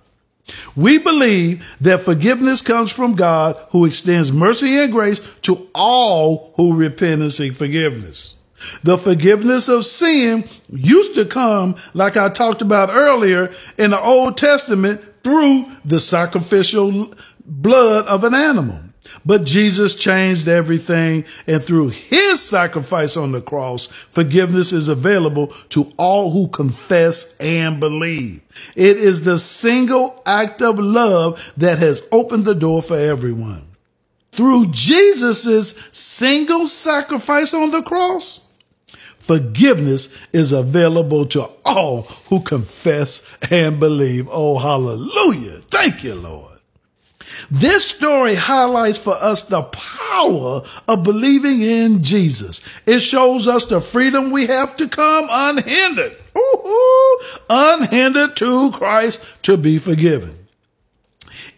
We 0.76 0.98
believe 0.98 1.68
that 1.82 2.02
forgiveness 2.02 2.62
comes 2.62 2.92
from 2.92 3.16
God 3.16 3.58
who 3.72 3.86
extends 3.86 4.32
mercy 4.32 4.78
and 4.80 4.92
grace 4.92 5.20
to 5.42 5.68
all 5.74 6.54
who 6.56 6.78
repent 6.78 7.22
and 7.22 7.34
seek 7.34 7.54
forgiveness. 7.54 8.36
The 8.84 8.98
forgiveness 8.98 9.70
of 9.70 9.86
sin 9.86 10.48
used 10.70 11.16
to 11.16 11.26
come, 11.26 11.76
like 11.94 12.18
I 12.18 12.30
talked 12.30 12.62
about 12.62 12.90
earlier, 12.90 13.52
in 13.78 13.92
the 13.92 14.00
Old 14.00 14.38
Testament 14.38 15.02
through 15.24 15.66
the 15.86 16.00
sacrificial 16.00 17.14
blood 17.46 18.06
of 18.08 18.24
an 18.24 18.34
animal. 18.34 18.80
But 19.28 19.44
Jesus 19.44 19.94
changed 19.94 20.48
everything, 20.48 21.26
and 21.48 21.62
through 21.62 21.90
his 21.90 22.42
sacrifice 22.42 23.18
on 23.18 23.34
the 23.34 23.42
cross, 23.42 23.88
forgiveness 23.88 24.72
is 24.72 24.88
available 24.88 25.48
to 25.72 25.92
all 25.98 26.32
who 26.32 26.48
confess 26.48 27.36
and 27.36 27.78
believe. 27.78 28.42
It 28.74 28.96
is 28.96 29.26
the 29.26 29.38
single 29.38 30.24
act 30.26 30.62
of 30.62 30.80
love 30.80 31.52
that 31.58 31.78
has 31.80 32.08
opened 32.10 32.46
the 32.46 32.56
door 32.56 32.82
for 32.82 32.96
everyone. 32.96 33.68
Through 34.32 34.68
Jesus' 34.72 35.76
single 35.92 36.66
sacrifice 36.66 37.54
on 37.54 37.72
the 37.72 37.82
cross, 37.82 38.54
forgiveness 39.20 40.18
is 40.32 40.54
available 40.54 41.26
to 41.26 41.50
all 41.66 42.04
who 42.30 42.40
confess 42.40 43.38
and 43.52 43.78
believe. 43.78 44.30
Oh, 44.32 44.58
hallelujah. 44.58 45.60
Thank 45.70 46.06
you, 46.06 46.16
Lord. 46.16 46.47
This 47.50 47.88
story 47.88 48.36
highlights 48.36 48.98
for 48.98 49.14
us 49.16 49.44
the 49.44 49.64
power 49.64 50.62
of 50.88 51.04
believing 51.04 51.62
in 51.62 52.04
Jesus. 52.04 52.62
It 52.86 53.00
shows 53.00 53.48
us 53.48 53.66
the 53.66 53.82
freedom 53.82 54.32
we 54.32 54.48
have 54.48 54.78
to 54.78 54.88
come 54.88 55.28
unhindered, 55.30 56.18
Ooh, 56.38 57.20
unhindered 57.50 58.36
to 58.38 58.72
Christ 58.72 59.44
to 59.44 59.58
be 59.58 59.80
forgiven. 59.80 60.34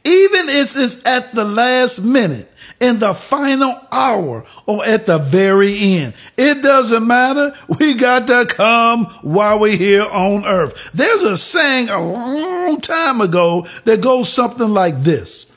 Even 0.04 0.50
if 0.50 0.76
it's 0.78 1.06
at 1.06 1.34
the 1.34 1.46
last 1.46 2.00
minute, 2.00 2.50
in 2.80 3.00
the 3.00 3.14
final 3.14 3.80
hour, 3.92 4.46
or 4.66 4.86
at 4.86 5.06
the 5.06 5.18
very 5.18 5.78
end. 5.78 6.14
It 6.38 6.62
doesn't 6.62 7.06
matter. 7.06 7.54
We 7.80 7.94
got 7.94 8.28
to 8.28 8.46
come 8.48 9.06
while 9.22 9.60
we're 9.60 9.78
here 9.78 10.06
on 10.06 10.46
earth. 10.46 10.92
There's 10.94 11.24
a 11.24 11.38
saying 11.38 11.90
a 11.90 12.02
long 12.02 12.80
time 12.82 13.22
ago 13.22 13.68
that 13.86 14.02
goes 14.02 14.32
something 14.32 14.70
like 14.70 14.98
this. 14.98 15.49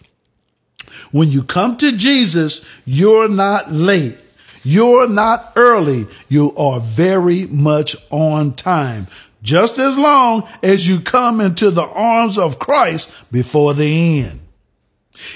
When 1.13 1.31
you 1.31 1.45
come 1.45 1.77
to 1.77 1.97
Jesus, 1.97 2.67
you're 2.85 3.29
not 3.29 3.71
late. 3.71 4.19
You're 4.65 5.09
not 5.09 5.53
early. 5.57 6.07
You 6.29 6.55
are 6.57 6.81
very 6.81 7.47
much 7.47 7.97
on 8.11 8.53
time. 8.53 9.07
Just 9.43 9.79
as 9.79 9.99
long 9.99 10.49
as 10.63 10.89
you 10.89 11.01
come 11.01 11.41
into 11.41 11.71
the 11.71 11.87
arms 11.87 12.39
of 12.39 12.59
Christ 12.59 13.31
before 13.33 13.75
the 13.75 14.21
end. 14.21 14.41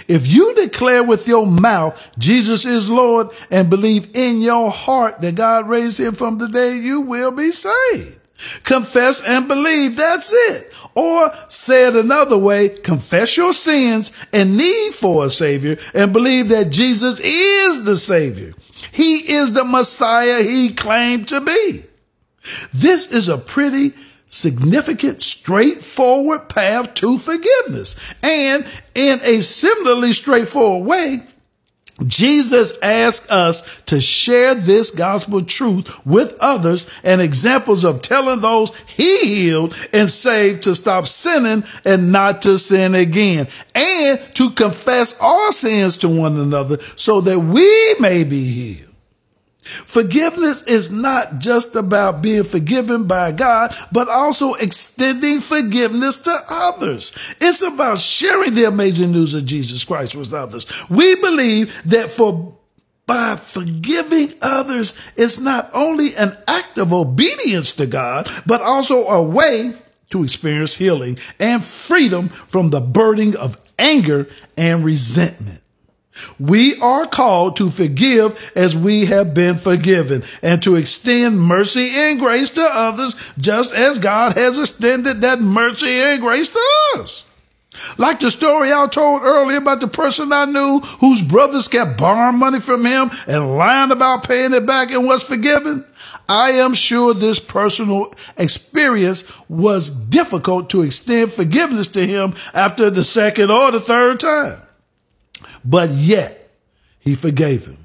If 0.08 0.26
you 0.26 0.54
declare 0.54 1.04
with 1.04 1.28
your 1.28 1.46
mouth 1.46 2.10
Jesus 2.18 2.64
is 2.64 2.90
Lord 2.90 3.28
and 3.50 3.70
believe 3.70 4.16
in 4.16 4.40
your 4.40 4.70
heart 4.70 5.20
that 5.20 5.34
God 5.34 5.68
raised 5.68 6.00
him 6.00 6.14
from 6.14 6.38
the 6.38 6.48
dead, 6.48 6.82
you 6.82 7.02
will 7.02 7.30
be 7.30 7.50
saved. 7.50 8.18
Confess 8.64 9.22
and 9.22 9.48
believe. 9.48 9.96
That's 9.96 10.32
it. 10.32 10.72
Or 10.96 11.30
say 11.46 11.88
it 11.88 11.94
another 11.94 12.38
way, 12.38 12.70
confess 12.70 13.36
your 13.36 13.52
sins 13.52 14.10
and 14.32 14.56
need 14.56 14.94
for 14.94 15.26
a 15.26 15.30
savior 15.30 15.76
and 15.92 16.10
believe 16.10 16.48
that 16.48 16.70
Jesus 16.70 17.20
is 17.20 17.84
the 17.84 17.96
savior. 17.96 18.54
He 18.92 19.30
is 19.30 19.52
the 19.52 19.64
Messiah 19.64 20.42
he 20.42 20.72
claimed 20.72 21.28
to 21.28 21.42
be. 21.42 21.82
This 22.72 23.12
is 23.12 23.28
a 23.28 23.36
pretty 23.36 23.92
significant, 24.28 25.22
straightforward 25.22 26.48
path 26.48 26.94
to 26.94 27.18
forgiveness. 27.18 27.96
And 28.22 28.66
in 28.94 29.20
a 29.22 29.42
similarly 29.42 30.14
straightforward 30.14 30.88
way, 30.88 31.18
Jesus 32.04 32.78
asks 32.82 33.30
us 33.30 33.80
to 33.84 34.00
share 34.00 34.54
this 34.54 34.90
gospel 34.90 35.42
truth 35.42 36.04
with 36.04 36.36
others 36.40 36.90
and 37.02 37.22
examples 37.22 37.84
of 37.84 38.02
telling 38.02 38.40
those 38.40 38.76
he 38.86 39.18
healed 39.24 39.74
and 39.92 40.10
saved 40.10 40.64
to 40.64 40.74
stop 40.74 41.06
sinning 41.06 41.64
and 41.84 42.12
not 42.12 42.42
to 42.42 42.58
sin 42.58 42.94
again 42.94 43.48
and 43.74 44.20
to 44.34 44.50
confess 44.50 45.18
our 45.20 45.50
sins 45.52 45.96
to 45.98 46.08
one 46.08 46.38
another 46.38 46.78
so 46.96 47.22
that 47.22 47.38
we 47.38 47.94
may 47.98 48.24
be 48.24 48.44
healed. 48.44 48.85
Forgiveness 49.66 50.62
is 50.62 50.90
not 50.90 51.38
just 51.38 51.76
about 51.76 52.22
being 52.22 52.44
forgiven 52.44 53.06
by 53.06 53.32
God, 53.32 53.74
but 53.92 54.08
also 54.08 54.54
extending 54.54 55.40
forgiveness 55.40 56.18
to 56.18 56.36
others. 56.48 57.12
It's 57.40 57.62
about 57.62 57.98
sharing 57.98 58.54
the 58.54 58.64
amazing 58.64 59.12
news 59.12 59.34
of 59.34 59.44
Jesus 59.44 59.84
Christ 59.84 60.14
with 60.14 60.32
others. 60.32 60.66
We 60.88 61.16
believe 61.16 61.82
that 61.86 62.10
for 62.10 62.56
by 63.06 63.36
forgiving 63.36 64.34
others 64.42 64.98
is 65.16 65.40
not 65.40 65.70
only 65.72 66.16
an 66.16 66.36
act 66.48 66.76
of 66.76 66.92
obedience 66.92 67.72
to 67.72 67.86
God, 67.86 68.28
but 68.46 68.60
also 68.60 69.06
a 69.06 69.22
way 69.22 69.74
to 70.10 70.24
experience 70.24 70.74
healing 70.74 71.18
and 71.38 71.64
freedom 71.64 72.28
from 72.28 72.70
the 72.70 72.80
burden 72.80 73.36
of 73.36 73.62
anger 73.78 74.28
and 74.56 74.84
resentment. 74.84 75.60
We 76.38 76.76
are 76.80 77.06
called 77.06 77.56
to 77.56 77.70
forgive 77.70 78.52
as 78.54 78.76
we 78.76 79.06
have 79.06 79.34
been 79.34 79.58
forgiven 79.58 80.22
and 80.42 80.62
to 80.62 80.76
extend 80.76 81.40
mercy 81.40 81.90
and 81.92 82.18
grace 82.18 82.50
to 82.50 82.62
others 82.62 83.16
just 83.38 83.74
as 83.74 83.98
God 83.98 84.34
has 84.34 84.58
extended 84.58 85.20
that 85.20 85.40
mercy 85.40 85.88
and 85.88 86.20
grace 86.20 86.48
to 86.48 86.62
us. 86.98 87.26
Like 87.98 88.20
the 88.20 88.30
story 88.30 88.72
I 88.72 88.86
told 88.86 89.22
earlier 89.22 89.58
about 89.58 89.80
the 89.80 89.88
person 89.88 90.32
I 90.32 90.46
knew 90.46 90.80
whose 91.00 91.22
brothers 91.22 91.68
kept 91.68 91.98
borrowing 91.98 92.38
money 92.38 92.60
from 92.60 92.84
him 92.84 93.10
and 93.26 93.56
lying 93.56 93.90
about 93.90 94.26
paying 94.26 94.54
it 94.54 94.66
back 94.66 94.90
and 94.90 95.06
was 95.06 95.22
forgiven. 95.22 95.84
I 96.28 96.50
am 96.52 96.74
sure 96.74 97.14
this 97.14 97.38
personal 97.38 98.12
experience 98.36 99.24
was 99.48 99.90
difficult 99.90 100.70
to 100.70 100.82
extend 100.82 101.32
forgiveness 101.32 101.88
to 101.88 102.06
him 102.06 102.34
after 102.52 102.90
the 102.90 103.04
second 103.04 103.50
or 103.50 103.70
the 103.70 103.80
third 103.80 104.20
time. 104.20 104.62
But 105.66 105.90
yet, 105.90 106.50
he 107.00 107.14
forgave 107.14 107.66
him. 107.66 107.78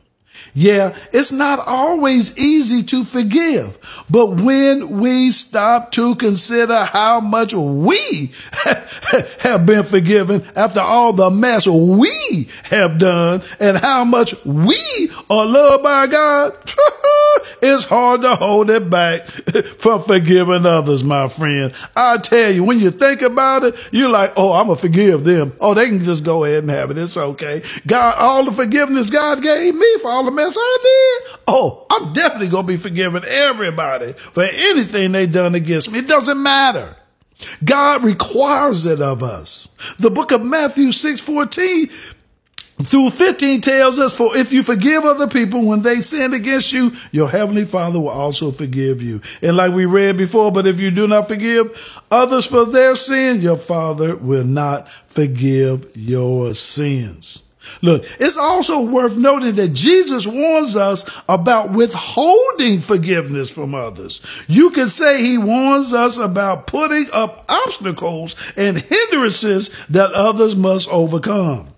Yeah, 0.54 0.96
it's 1.14 1.32
not 1.32 1.60
always 1.66 2.38
easy 2.38 2.84
to 2.84 3.06
forgive, 3.06 3.78
but 4.10 4.42
when 4.42 5.00
we 5.00 5.32
stop 5.32 5.92
to 5.94 6.16
consider 6.16 6.84
how 6.84 7.22
much 7.22 7.54
we 7.54 8.32
have 9.40 9.66
been 9.66 9.84
forgiven 9.84 10.44
after 10.56 10.82
all 10.82 11.14
the 11.14 11.30
mess 11.30 11.68
we 11.68 12.50
have 12.64 12.98
done 12.98 13.42
and 13.60 13.78
how 13.78 14.04
much 14.04 14.34
we 14.46 14.78
are 15.30 15.46
loved 15.46 15.84
by 15.84 16.08
God, 16.08 16.52
it's 17.62 17.86
hard 17.86 18.22
to 18.22 18.36
hold 18.36 18.70
it 18.70 18.90
back 18.90 19.26
from 19.80 20.02
forgiving 20.02 20.66
others, 20.66 21.04
my 21.04 21.28
friend. 21.28 21.74
I 21.96 22.18
tell 22.18 22.52
you, 22.52 22.64
when 22.64 22.80
you 22.80 22.92
think 22.92 23.22
about 23.22 23.64
it, 23.64 23.90
you're 23.92 24.10
like, 24.10 24.34
oh, 24.36 24.54
I'm 24.54 24.68
going 24.68 24.78
to 24.78 24.82
forgive 24.82 25.24
them. 25.24 25.54
Oh, 25.60 25.74
they 25.74 25.88
can 25.88 26.00
just 26.00 26.24
go 26.24 26.44
ahead 26.44 26.64
and 26.64 26.72
have 26.72 26.92
it. 26.92 26.98
It's 26.98 27.18
okay. 27.18 27.62
God, 27.86 28.16
all 28.18 28.46
the 28.46 28.52
forgiveness 28.52 29.10
God 29.10 29.42
gave 29.42 29.76
me 29.76 29.98
for 30.02 30.10
all 30.10 30.26
the 30.26 30.32
mess 30.32 30.58
I 30.60 30.78
did, 30.82 31.40
oh, 31.48 31.86
I'm 31.90 32.14
definitely 32.14 32.50
going 32.50 32.66
to 32.66 32.74
be 32.74 32.78
forgiving 32.78 33.24
everybody 33.26 34.14
for 34.14 34.44
anything 34.44 35.12
they 35.12 35.28
done 35.28 35.56
against 35.56 35.92
me. 35.92 36.00
It 36.00 36.08
doesn't 36.08 36.42
matter. 36.42 36.96
God 37.64 38.04
requires 38.04 38.86
it 38.86 39.02
of 39.02 39.24
us. 39.24 39.68
The 40.00 40.12
book 40.12 40.32
of 40.32 40.44
Matthew 40.44 40.92
6 40.92 41.22
14 41.22 41.90
through 42.86 43.10
15 43.10 43.62
tells 43.62 44.00
us, 44.00 44.14
for 44.14 44.36
if 44.36 44.54
you 44.54 44.64
forgive 44.64 45.04
other 45.04 45.28
people 45.28 45.66
when 45.66 45.82
they 45.82 46.02
sin 46.02 46.34
against 46.34 46.72
you, 46.72 46.92
your 47.12 47.30
heavenly 47.30 47.66
father 47.66 48.00
will 48.00 48.10
also 48.10 48.52
forgive 48.52 49.02
you. 49.02 49.22
And 49.42 49.58
like 49.58 49.74
we 49.74 49.86
read 49.86 50.18
before, 50.18 50.52
but 50.52 50.68
if 50.68 50.80
you 50.80 50.92
do 50.92 51.08
not 51.08 51.28
forgive 51.28 52.02
others 52.10 52.46
for 52.46 52.66
their 52.66 52.96
sin, 52.96 53.42
your 53.42 53.58
father 53.58 54.16
will 54.16 54.46
not 54.46 54.90
forgive 54.90 55.92
your 55.96 56.54
sins. 56.54 57.48
Look, 57.82 58.06
it's 58.20 58.38
also 58.38 58.86
worth 58.86 59.18
noting 59.18 59.56
that 59.56 59.74
Jesus 59.74 60.26
warns 60.26 60.76
us 60.76 61.24
about 61.30 61.72
withholding 61.72 62.80
forgiveness 62.80 63.50
from 63.50 63.76
others. 63.76 64.22
You 64.48 64.72
could 64.72 64.90
say 64.90 65.22
he 65.22 65.38
warns 65.38 65.94
us 65.94 66.18
about 66.18 66.68
putting 66.68 67.06
up 67.14 67.46
obstacles 67.48 68.36
and 68.58 68.78
hindrances 68.78 69.70
that 69.90 70.12
others 70.12 70.56
must 70.56 70.90
overcome 70.90 71.71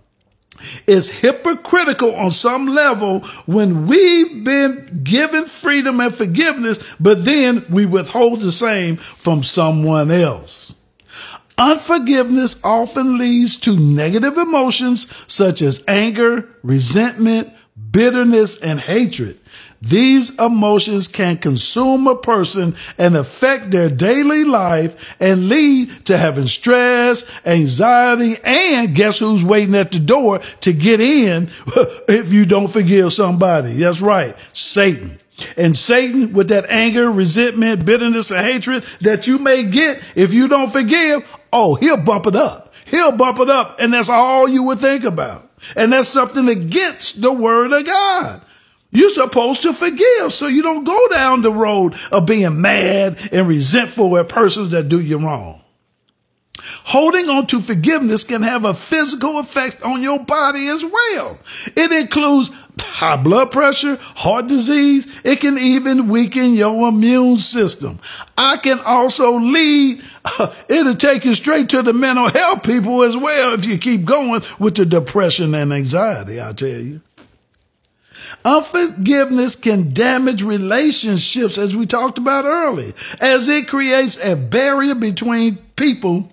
is 0.88 1.22
hypocritical 1.22 2.16
on 2.16 2.32
some 2.32 2.68
level 2.68 3.22
when 3.46 3.88
we've 3.88 4.44
been 4.44 5.02
given 5.04 5.46
freedom 5.46 6.00
and 6.00 6.14
forgiveness, 6.14 6.80
but 7.00 7.26
then 7.26 7.66
we 7.70 7.86
withhold 7.86 8.42
the 8.42 8.52
same 8.52 8.98
from 8.98 9.44
someone 9.44 10.12
else. 10.12 10.76
Unforgiveness 11.58 12.60
often 12.64 13.18
leads 13.18 13.58
to 13.58 13.78
negative 13.78 14.38
emotions 14.38 15.14
such 15.32 15.62
as 15.62 15.84
anger, 15.88 16.50
resentment, 16.64 17.54
bitterness, 17.92 18.60
and 18.60 18.80
hatred. 18.80 19.40
These 19.84 20.40
emotions 20.40 21.10
can 21.10 21.38
consume 21.38 22.08
a 22.08 22.16
person 22.16 22.74
and 22.98 23.18
affect 23.18 23.72
their 23.72 23.90
daily 23.90 24.46
life 24.46 25.14
and 25.20 25.50
lead 25.50 26.06
to 26.06 26.18
having 26.18 26.46
stress, 26.46 27.30
anxiety, 27.46 28.38
and 28.46 28.96
guess 28.96 29.20
who's 29.20 29.44
waiting 29.44 29.76
at 29.76 29.92
the 29.92 30.00
door 30.00 30.40
to 30.62 30.72
get 30.72 31.02
in 31.02 31.50
if 32.08 32.32
you 32.32 32.46
don't 32.46 32.72
forgive 32.72 33.12
somebody? 33.12 33.74
That's 33.74 34.00
right, 34.00 34.34
Satan. 34.54 35.20
And 35.58 35.78
Satan, 35.78 36.32
with 36.32 36.48
that 36.48 36.70
anger, 36.70 37.12
resentment, 37.12 37.86
bitterness, 37.86 38.32
and 38.32 38.46
hatred 38.46 38.84
that 39.02 39.28
you 39.28 39.38
may 39.38 39.64
get 39.64 40.02
if 40.16 40.34
you 40.34 40.48
don't 40.48 40.72
forgive, 40.72 41.40
oh, 41.52 41.76
he'll 41.76 42.02
bump 42.02 42.26
it 42.28 42.38
up. 42.38 42.74
He'll 42.88 43.18
bump 43.18 43.40
it 43.40 43.50
up. 43.50 43.82
And 43.82 43.94
that's 43.94 44.10
all 44.10 44.48
you 44.48 44.64
would 44.64 44.80
think 44.80 45.04
about. 45.04 45.50
And 45.76 45.92
that's 45.92 46.08
something 46.08 46.48
against 46.48 47.22
the 47.22 47.34
word 47.34 47.74
of 47.74 47.86
God. 47.86 48.42
You're 48.94 49.10
supposed 49.10 49.64
to 49.64 49.74
forgive 49.74 50.32
so 50.32 50.48
you 50.48 50.62
don't 50.62 50.84
go 50.84 51.00
down 51.10 51.42
the 51.42 51.52
road 51.52 51.96
of 52.12 52.26
being 52.26 52.62
mad 52.62 53.18
and 53.32 53.48
resentful 53.48 54.16
at 54.18 54.30
persons 54.30 54.70
that 54.70 54.88
do 54.88 55.02
you 55.02 55.18
wrong. 55.18 55.62
Holding 56.86 57.30
on 57.30 57.48
to 57.48 57.60
forgiveness 57.60 58.24
can 58.24 58.42
have 58.42 58.64
a 58.64 58.74
physical 58.74 59.40
effect 59.40 59.82
on 59.84 60.02
your 60.02 60.20
body 60.20 60.68
as 60.68 60.84
well. 60.86 61.40
It 61.76 61.92
includes 61.92 62.52
high 62.80 63.18
blood 63.18 63.52
pressure, 63.52 63.98
heart 64.00 64.48
disease. 64.48 65.08
It 65.24 65.40
can 65.40 65.58
even 65.58 66.08
weaken 66.08 66.54
your 66.54 66.90
immune 66.90 67.40
system. 67.40 68.00
I 68.38 68.58
can 68.58 68.80
also 68.80 69.40
lead, 69.40 70.02
it'll 70.70 70.96
take 70.96 71.26
you 71.26 71.34
straight 71.34 71.70
to 71.70 71.82
the 71.82 71.94
mental 71.94 72.30
health 72.30 72.64
people 72.64 73.04
as 73.04 73.18
well 73.18 73.54
if 73.54 73.66
you 73.66 73.78
keep 73.78 74.06
going 74.06 74.44
with 74.60 74.76
the 74.76 74.86
depression 74.86 75.54
and 75.56 75.74
anxiety, 75.74 76.42
I 76.42 76.54
tell 76.54 76.70
you. 76.70 77.02
Unforgiveness 78.46 79.56
can 79.56 79.94
damage 79.94 80.44
relationships, 80.44 81.58
as 81.58 81.76
we 81.76 81.86
talked 81.86 82.18
about 82.18 82.46
earlier, 82.46 82.94
as 83.22 83.48
it 83.48 83.68
creates 83.68 84.24
a 84.24 84.36
barrier 84.36 84.96
between 84.96 85.58
people 85.76 86.30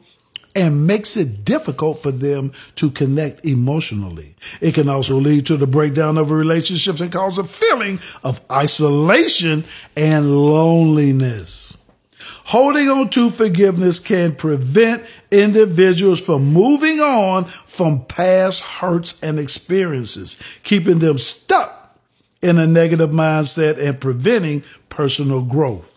and 0.56 0.86
makes 0.86 1.16
it 1.16 1.44
difficult 1.44 2.02
for 2.02 2.10
them 2.10 2.50
to 2.74 2.90
connect 2.90 3.46
emotionally. 3.46 4.34
It 4.60 4.74
can 4.74 4.88
also 4.88 5.16
lead 5.16 5.46
to 5.46 5.56
the 5.56 5.66
breakdown 5.66 6.18
of 6.18 6.32
relationships 6.32 7.00
and 7.00 7.12
cause 7.12 7.38
a 7.38 7.44
feeling 7.44 8.00
of 8.24 8.40
isolation 8.50 9.64
and 9.96 10.34
loneliness. 10.34 11.76
Holding 12.46 12.88
on 12.88 13.10
to 13.10 13.30
forgiveness 13.30 14.00
can 14.00 14.34
prevent 14.34 15.04
individuals 15.30 16.20
from 16.20 16.46
moving 16.46 16.98
on 16.98 17.44
from 17.44 18.04
past 18.06 18.64
hurts 18.64 19.22
and 19.22 19.38
experiences, 19.38 20.40
keeping 20.64 20.98
them 20.98 21.16
stuck 21.16 21.79
in 22.42 22.59
a 22.59 22.66
negative 22.66 23.11
mindset 23.11 23.79
and 23.79 24.00
preventing 24.00 24.62
personal 24.88 25.42
growth. 25.42 25.92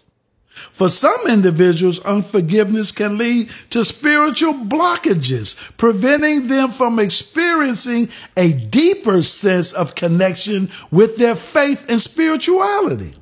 For 0.71 0.87
some 0.87 1.27
individuals, 1.27 1.99
unforgiveness 2.01 2.91
can 2.91 3.17
lead 3.17 3.49
to 3.71 3.83
spiritual 3.83 4.53
blockages, 4.53 5.75
preventing 5.77 6.47
them 6.47 6.69
from 6.69 6.99
experiencing 6.99 8.09
a 8.37 8.53
deeper 8.53 9.23
sense 9.23 9.73
of 9.73 9.95
connection 9.95 10.69
with 10.91 11.17
their 11.17 11.35
faith 11.35 11.89
and 11.89 11.99
spirituality. 11.99 13.15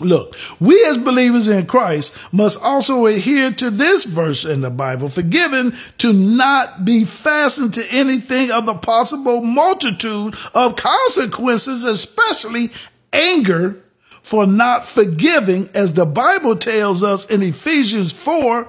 Look, 0.00 0.36
we 0.58 0.82
as 0.86 0.96
believers 0.96 1.48
in 1.48 1.66
Christ 1.66 2.32
must 2.32 2.62
also 2.62 3.06
adhere 3.06 3.50
to 3.52 3.70
this 3.70 4.04
verse 4.04 4.44
in 4.44 4.62
the 4.62 4.70
Bible, 4.70 5.08
forgiven 5.08 5.74
to 5.98 6.12
not 6.12 6.84
be 6.84 7.04
fastened 7.04 7.74
to 7.74 7.86
anything 7.90 8.50
of 8.50 8.64
the 8.64 8.74
possible 8.74 9.42
multitude 9.42 10.34
of 10.54 10.76
consequences, 10.76 11.84
especially 11.84 12.70
anger 13.12 13.82
for 14.22 14.46
not 14.46 14.86
forgiving, 14.86 15.68
as 15.74 15.92
the 15.92 16.06
Bible 16.06 16.56
tells 16.56 17.02
us 17.02 17.28
in 17.28 17.42
Ephesians 17.42 18.12
4 18.12 18.68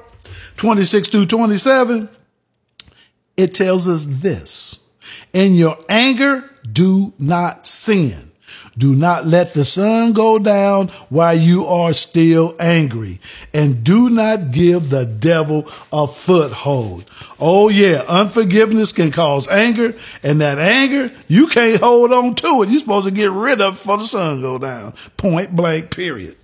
26 0.57 1.07
through 1.07 1.25
27. 1.25 2.09
It 3.37 3.55
tells 3.55 3.87
us 3.87 4.05
this 4.05 4.89
In 5.31 5.53
your 5.53 5.77
anger, 5.87 6.49
do 6.69 7.13
not 7.17 7.65
sin. 7.65 8.32
Do 8.77 8.95
not 8.95 9.25
let 9.25 9.53
the 9.53 9.63
sun 9.63 10.13
go 10.13 10.39
down 10.39 10.87
while 11.09 11.37
you 11.37 11.65
are 11.65 11.93
still 11.93 12.55
angry. 12.59 13.19
And 13.53 13.83
do 13.83 14.09
not 14.09 14.51
give 14.51 14.89
the 14.89 15.05
devil 15.05 15.67
a 15.91 16.07
foothold. 16.07 17.09
Oh 17.39 17.69
yeah, 17.69 18.03
unforgiveness 18.07 18.91
can 18.91 19.11
cause 19.11 19.47
anger. 19.47 19.95
And 20.23 20.41
that 20.41 20.57
anger, 20.57 21.13
you 21.27 21.47
can't 21.47 21.81
hold 21.81 22.11
on 22.11 22.35
to 22.35 22.63
it. 22.63 22.69
You're 22.69 22.79
supposed 22.79 23.07
to 23.07 23.13
get 23.13 23.31
rid 23.31 23.61
of 23.61 23.73
it 23.73 23.77
before 23.77 23.97
the 23.97 24.05
sun 24.05 24.41
go 24.41 24.57
down. 24.57 24.93
Point 25.17 25.55
blank, 25.55 25.95
period. 25.95 26.35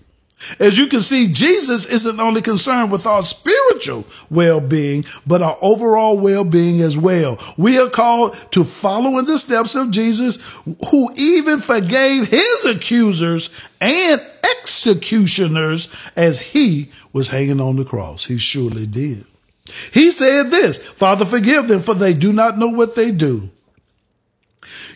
As 0.60 0.78
you 0.78 0.88
can 0.88 1.02
see, 1.02 1.28
Jesus 1.32 1.86
isn't 1.86 2.20
only 2.20 2.42
concerned 2.42 2.92
with 2.92 3.06
our 3.06 3.24
spiritual 3.24 4.06
well-being, 4.30 5.06
but 5.28 5.42
our 5.42 5.58
overall 5.62 6.20
well-being 6.20 6.82
as 6.82 6.98
well. 6.98 7.38
We 7.58 7.78
are 7.78 7.90
called 7.90 8.36
to 8.52 8.64
follow 8.64 9.18
in 9.20 9.26
the 9.26 9.38
steps 9.38 9.76
of 9.76 9.92
Jesus, 9.92 10.40
who 10.90 11.10
even 11.16 11.60
forgave 11.60 12.30
his 12.30 12.66
accusers 12.66 13.50
and 13.82 14.22
executioners 14.62 15.88
as 16.16 16.40
he 16.40 16.90
was 17.12 17.30
hanging 17.30 17.60
on 17.60 17.76
the 17.76 17.86
cross. 17.86 18.26
He 18.26 18.38
surely 18.38 18.88
did. 18.88 19.26
He 19.92 20.10
said 20.10 20.48
this, 20.48 20.78
Father, 20.78 21.26
forgive 21.26 21.68
them 21.68 21.82
for 21.82 21.94
they 21.94 22.14
do 22.14 22.34
not 22.34 22.58
know 22.58 22.70
what 22.70 22.96
they 22.96 23.12
do. 23.12 23.50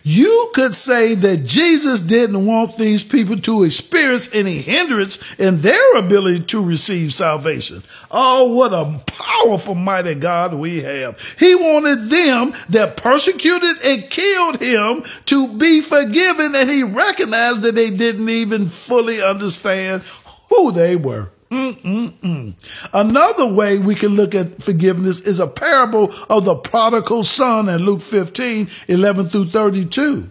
You 0.03 0.51
could 0.53 0.75
say 0.75 1.15
that 1.15 1.45
Jesus 1.45 1.99
didn't 1.99 2.45
want 2.45 2.77
these 2.77 3.03
people 3.03 3.39
to 3.39 3.63
experience 3.63 4.33
any 4.33 4.59
hindrance 4.59 5.17
in 5.39 5.59
their 5.59 5.95
ability 5.95 6.41
to 6.45 6.63
receive 6.63 7.13
salvation. 7.13 7.83
Oh, 8.11 8.53
what 8.55 8.73
a 8.73 8.99
powerful, 9.05 9.75
mighty 9.75 10.15
God 10.15 10.53
we 10.53 10.81
have. 10.81 11.19
He 11.39 11.55
wanted 11.55 12.09
them 12.09 12.53
that 12.69 12.97
persecuted 12.97 13.77
and 13.83 14.09
killed 14.09 14.61
him 14.61 15.03
to 15.25 15.57
be 15.57 15.81
forgiven, 15.81 16.53
and 16.55 16.69
he 16.69 16.83
recognized 16.83 17.61
that 17.63 17.75
they 17.75 17.89
didn't 17.89 18.29
even 18.29 18.67
fully 18.67 19.21
understand 19.21 20.03
who 20.49 20.71
they 20.71 20.95
were. 20.95 21.31
Mm-mm-mm. 21.53 22.55
Another 22.93 23.53
way 23.53 23.77
we 23.77 23.93
can 23.93 24.15
look 24.15 24.33
at 24.33 24.63
forgiveness 24.63 25.21
is 25.21 25.39
a 25.39 25.45
parable 25.45 26.11
of 26.29 26.45
the 26.45 26.55
prodigal 26.55 27.23
son 27.23 27.69
in 27.69 27.83
Luke 27.83 28.01
15, 28.01 28.67
11 28.87 29.25
through 29.27 29.49
32. 29.49 30.29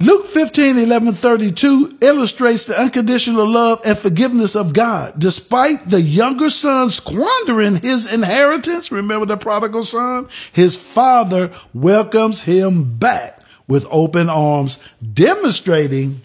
Luke 0.00 0.26
15, 0.26 0.78
11, 0.78 1.12
32 1.12 1.98
illustrates 2.00 2.66
the 2.66 2.80
unconditional 2.80 3.48
love 3.48 3.80
and 3.84 3.98
forgiveness 3.98 4.54
of 4.54 4.72
God. 4.72 5.14
Despite 5.18 5.90
the 5.90 6.00
younger 6.00 6.48
son 6.48 6.90
squandering 6.90 7.74
his 7.74 8.12
inheritance, 8.12 8.92
remember 8.92 9.26
the 9.26 9.36
prodigal 9.36 9.82
son? 9.82 10.28
His 10.52 10.76
father 10.76 11.50
welcomes 11.74 12.44
him 12.44 12.96
back 12.96 13.42
with 13.66 13.88
open 13.90 14.30
arms, 14.30 14.78
demonstrating 15.12 16.20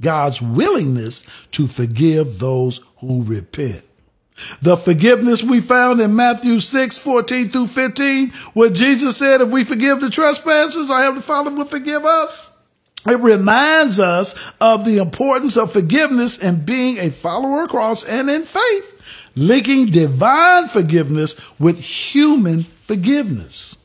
God's 0.00 0.40
willingness 0.40 1.24
to 1.52 1.66
forgive 1.66 2.38
those 2.38 2.80
who 2.98 3.22
repent. 3.24 3.84
The 4.62 4.76
forgiveness 4.76 5.42
we 5.42 5.60
found 5.60 6.00
in 6.00 6.14
Matthew 6.14 6.60
6, 6.60 6.98
14 6.98 7.48
through 7.48 7.66
15, 7.66 8.30
where 8.54 8.70
Jesus 8.70 9.16
said, 9.16 9.40
if 9.40 9.48
we 9.48 9.64
forgive 9.64 10.00
the 10.00 10.10
trespassers, 10.10 10.90
our 10.90 11.00
Heavenly 11.00 11.22
Father 11.22 11.50
will 11.50 11.64
forgive 11.64 12.04
us. 12.04 12.56
It 13.06 13.18
reminds 13.18 13.98
us 13.98 14.52
of 14.60 14.84
the 14.84 14.98
importance 14.98 15.56
of 15.56 15.72
forgiveness 15.72 16.42
and 16.42 16.66
being 16.66 16.98
a 16.98 17.10
follower 17.10 17.64
of 17.64 17.70
Christ 17.70 18.08
and 18.08 18.28
in 18.28 18.42
faith, 18.42 19.30
linking 19.34 19.86
divine 19.86 20.68
forgiveness 20.68 21.58
with 21.58 21.80
human 21.80 22.64
forgiveness. 22.64 23.77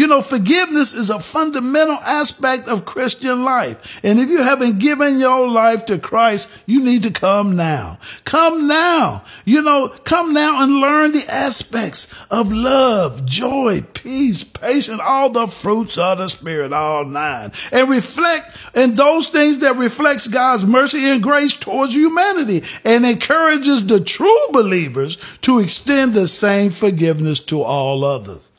You 0.00 0.06
know, 0.06 0.22
forgiveness 0.22 0.94
is 0.94 1.10
a 1.10 1.20
fundamental 1.20 1.96
aspect 1.96 2.68
of 2.68 2.86
Christian 2.86 3.44
life. 3.44 4.00
And 4.02 4.18
if 4.18 4.30
you 4.30 4.42
haven't 4.42 4.78
given 4.78 5.18
your 5.18 5.46
life 5.46 5.84
to 5.84 5.98
Christ, 5.98 6.50
you 6.64 6.82
need 6.82 7.02
to 7.02 7.10
come 7.10 7.54
now. 7.54 7.98
Come 8.24 8.66
now. 8.66 9.24
You 9.44 9.60
know, 9.60 9.88
come 10.04 10.32
now 10.32 10.62
and 10.62 10.76
learn 10.76 11.12
the 11.12 11.30
aspects 11.30 12.10
of 12.30 12.50
love, 12.50 13.26
joy, 13.26 13.82
peace, 13.92 14.42
patience, 14.42 15.02
all 15.04 15.28
the 15.28 15.46
fruits 15.46 15.98
of 15.98 16.16
the 16.16 16.28
Spirit, 16.28 16.72
all 16.72 17.04
nine. 17.04 17.52
And 17.70 17.90
reflect 17.90 18.56
in 18.74 18.94
those 18.94 19.28
things 19.28 19.58
that 19.58 19.76
reflects 19.76 20.28
God's 20.28 20.64
mercy 20.64 21.10
and 21.10 21.22
grace 21.22 21.52
towards 21.52 21.92
humanity 21.92 22.62
and 22.86 23.04
encourages 23.04 23.86
the 23.86 24.00
true 24.00 24.46
believers 24.50 25.18
to 25.42 25.58
extend 25.58 26.14
the 26.14 26.26
same 26.26 26.70
forgiveness 26.70 27.38
to 27.40 27.60
all 27.60 28.02
others. 28.02 28.49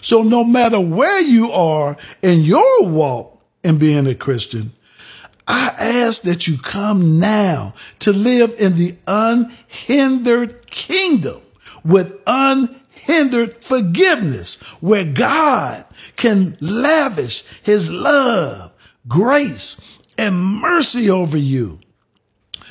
So 0.00 0.22
no 0.22 0.44
matter 0.44 0.80
where 0.80 1.20
you 1.20 1.50
are 1.50 1.96
in 2.22 2.40
your 2.40 2.86
walk 2.86 3.40
in 3.64 3.78
being 3.78 4.06
a 4.06 4.14
Christian, 4.14 4.72
I 5.46 5.74
ask 5.78 6.22
that 6.22 6.46
you 6.46 6.58
come 6.58 7.18
now 7.18 7.74
to 8.00 8.12
live 8.12 8.54
in 8.58 8.76
the 8.76 8.94
unhindered 9.06 10.70
kingdom 10.70 11.40
with 11.84 12.20
unhindered 12.26 13.64
forgiveness 13.64 14.60
where 14.80 15.04
God 15.04 15.84
can 16.16 16.56
lavish 16.60 17.42
his 17.62 17.90
love, 17.90 18.72
grace, 19.08 19.80
and 20.16 20.38
mercy 20.38 21.10
over 21.10 21.38
you. 21.38 21.80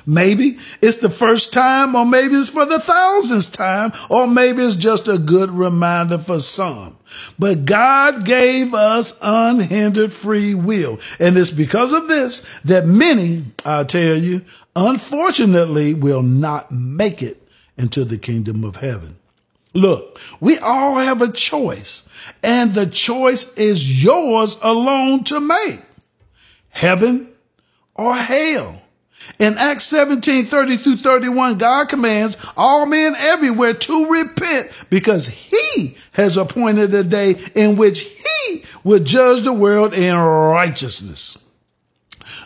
Maybe 0.05 0.57
it's 0.81 0.97
the 0.97 1.09
first 1.09 1.53
time, 1.53 1.95
or 1.95 2.05
maybe 2.05 2.35
it's 2.35 2.49
for 2.49 2.65
the 2.65 2.79
thousandth 2.79 3.51
time, 3.51 3.91
or 4.09 4.27
maybe 4.27 4.63
it's 4.63 4.75
just 4.75 5.07
a 5.07 5.17
good 5.17 5.49
reminder 5.49 6.17
for 6.17 6.39
some. 6.39 6.97
But 7.37 7.65
God 7.65 8.25
gave 8.25 8.73
us 8.73 9.19
unhindered 9.21 10.13
free 10.13 10.53
will. 10.53 10.99
And 11.19 11.37
it's 11.37 11.51
because 11.51 11.93
of 11.93 12.07
this 12.07 12.45
that 12.65 12.85
many, 12.85 13.45
I 13.65 13.83
tell 13.83 14.15
you, 14.15 14.43
unfortunately 14.75 15.93
will 15.93 16.23
not 16.23 16.71
make 16.71 17.21
it 17.21 17.41
into 17.77 18.03
the 18.05 18.17
kingdom 18.17 18.63
of 18.63 18.77
heaven. 18.77 19.15
Look, 19.73 20.19
we 20.39 20.57
all 20.57 20.95
have 20.95 21.21
a 21.21 21.31
choice, 21.31 22.09
and 22.41 22.71
the 22.71 22.87
choice 22.87 23.55
is 23.55 24.03
yours 24.03 24.57
alone 24.61 25.23
to 25.25 25.39
make. 25.39 25.81
Heaven 26.69 27.31
or 27.93 28.15
hell. 28.15 28.81
In 29.37 29.57
Acts 29.57 29.85
17, 29.85 30.45
30 30.45 30.77
through 30.77 30.97
31, 30.97 31.57
God 31.57 31.89
commands 31.89 32.37
all 32.57 32.85
men 32.85 33.15
everywhere 33.17 33.73
to 33.73 34.09
repent 34.09 34.71
because 34.89 35.27
he 35.27 35.97
has 36.13 36.37
appointed 36.37 36.93
a 36.93 37.03
day 37.03 37.35
in 37.55 37.77
which 37.77 38.01
he 38.01 38.63
will 38.83 38.99
judge 38.99 39.41
the 39.41 39.53
world 39.53 39.93
in 39.93 40.15
righteousness. 40.15 41.48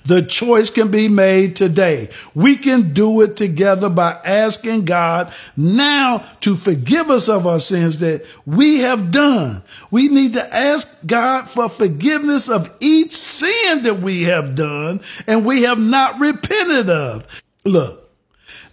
The 0.06 0.22
choice 0.22 0.70
can 0.70 0.92
be 0.92 1.08
made 1.08 1.56
today. 1.56 2.10
We 2.36 2.58
can 2.58 2.94
do 2.94 3.22
it 3.22 3.38
together 3.38 3.90
by 3.90 4.20
asking 4.26 4.86
God 4.86 5.34
now 5.56 6.20
to 6.42 6.56
forgive 6.56 7.10
us 7.10 7.30
of 7.30 7.48
our 7.48 7.60
sins 7.60 8.00
that 8.00 8.26
we 8.46 8.80
have 8.80 9.12
done. 9.12 9.64
We 9.92 10.10
need 10.10 10.34
to 10.34 10.54
ask 10.56 11.06
God 11.06 11.50
for 11.50 11.70
forgiveness 11.70 12.50
of 12.50 12.76
each 12.80 13.14
sin 13.14 13.84
that 13.84 14.02
we 14.02 14.24
have 14.24 14.56
done 14.56 15.02
and 15.28 15.46
we 15.46 15.64
have 15.64 15.80
not 15.80 16.20
repented 16.20 16.90
of. 16.90 17.44
Look, 17.64 18.03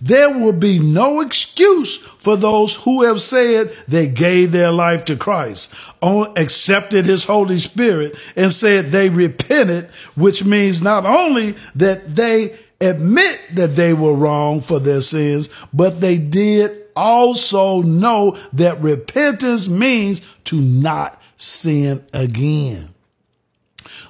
there 0.01 0.31
will 0.31 0.53
be 0.53 0.79
no 0.79 1.21
excuse 1.21 1.97
for 1.97 2.37
those 2.37 2.77
who 2.77 3.05
have 3.05 3.21
said 3.21 3.73
they 3.87 4.07
gave 4.07 4.53
their 4.53 4.71
life 4.71 5.05
to 5.07 5.17
Christ, 5.17 5.75
accepted 6.03 7.05
his 7.05 7.25
Holy 7.25 7.59
Spirit, 7.59 8.17
and 8.37 8.53
said 8.53 8.87
they 8.87 9.11
repented, 9.11 9.87
which 10.15 10.45
means 10.45 10.81
not 10.83 11.05
only 11.05 11.55
that 11.75 12.17
they 12.17 12.59
admit 12.81 13.41
that 13.55 13.77
they 13.77 13.93
were 13.93 14.15
wrong 14.15 14.61
for 14.61 14.79
their 14.79 15.03
sins, 15.03 15.51
but 15.73 16.01
they 16.01 16.17
did 16.17 16.77
also 16.97 17.83
know 17.83 18.37
that 18.53 18.81
repentance 18.81 19.69
means 19.69 20.21
to 20.45 20.57
not 20.57 21.21
sin 21.37 22.05
again. 22.13 22.89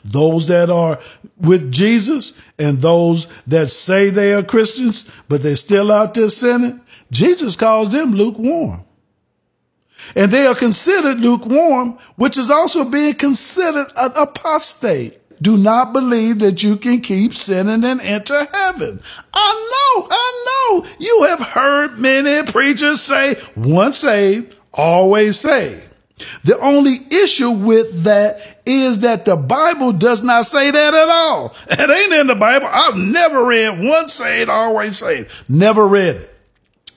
Those 0.04 0.46
that 0.48 0.70
are 0.70 0.98
with 1.40 1.72
Jesus 1.72 2.38
and 2.58 2.78
those 2.78 3.26
that 3.46 3.68
say 3.68 4.10
they 4.10 4.32
are 4.32 4.42
Christians, 4.42 5.10
but 5.28 5.42
they're 5.42 5.56
still 5.56 5.90
out 5.90 6.14
there 6.14 6.28
sinning, 6.28 6.80
Jesus 7.10 7.56
calls 7.56 7.90
them 7.92 8.12
lukewarm. 8.12 8.84
And 10.16 10.30
they 10.30 10.46
are 10.46 10.54
considered 10.54 11.20
lukewarm, 11.20 11.98
which 12.16 12.38
is 12.38 12.50
also 12.50 12.84
being 12.84 13.14
considered 13.14 13.88
an 13.96 14.12
apostate. 14.16 15.18
Do 15.42 15.56
not 15.56 15.92
believe 15.92 16.40
that 16.40 16.62
you 16.62 16.76
can 16.76 17.00
keep 17.00 17.32
sinning 17.32 17.84
and 17.84 18.00
enter 18.00 18.44
heaven. 18.52 19.00
I 19.32 19.96
know, 19.96 20.08
I 20.10 20.44
know. 20.46 20.90
You 20.98 21.26
have 21.28 21.40
heard 21.40 21.98
many 21.98 22.50
preachers 22.50 23.00
say, 23.00 23.36
once 23.56 24.00
saved, 24.00 24.56
always 24.72 25.38
saved. 25.40 25.89
The 26.44 26.58
only 26.60 26.98
issue 27.10 27.50
with 27.50 28.04
that 28.04 28.60
is 28.66 29.00
that 29.00 29.24
the 29.24 29.36
Bible 29.36 29.92
does 29.92 30.22
not 30.22 30.46
say 30.46 30.70
that 30.70 30.94
at 30.94 31.08
all. 31.08 31.54
It 31.70 31.90
ain't 31.90 32.20
in 32.20 32.26
the 32.26 32.34
Bible. 32.34 32.68
I've 32.70 32.96
never 32.96 33.44
read 33.44 33.82
once 33.82 34.12
saved, 34.14 34.50
always 34.50 34.98
saved. 34.98 35.32
Never 35.48 35.86
read 35.86 36.16
it. 36.16 36.29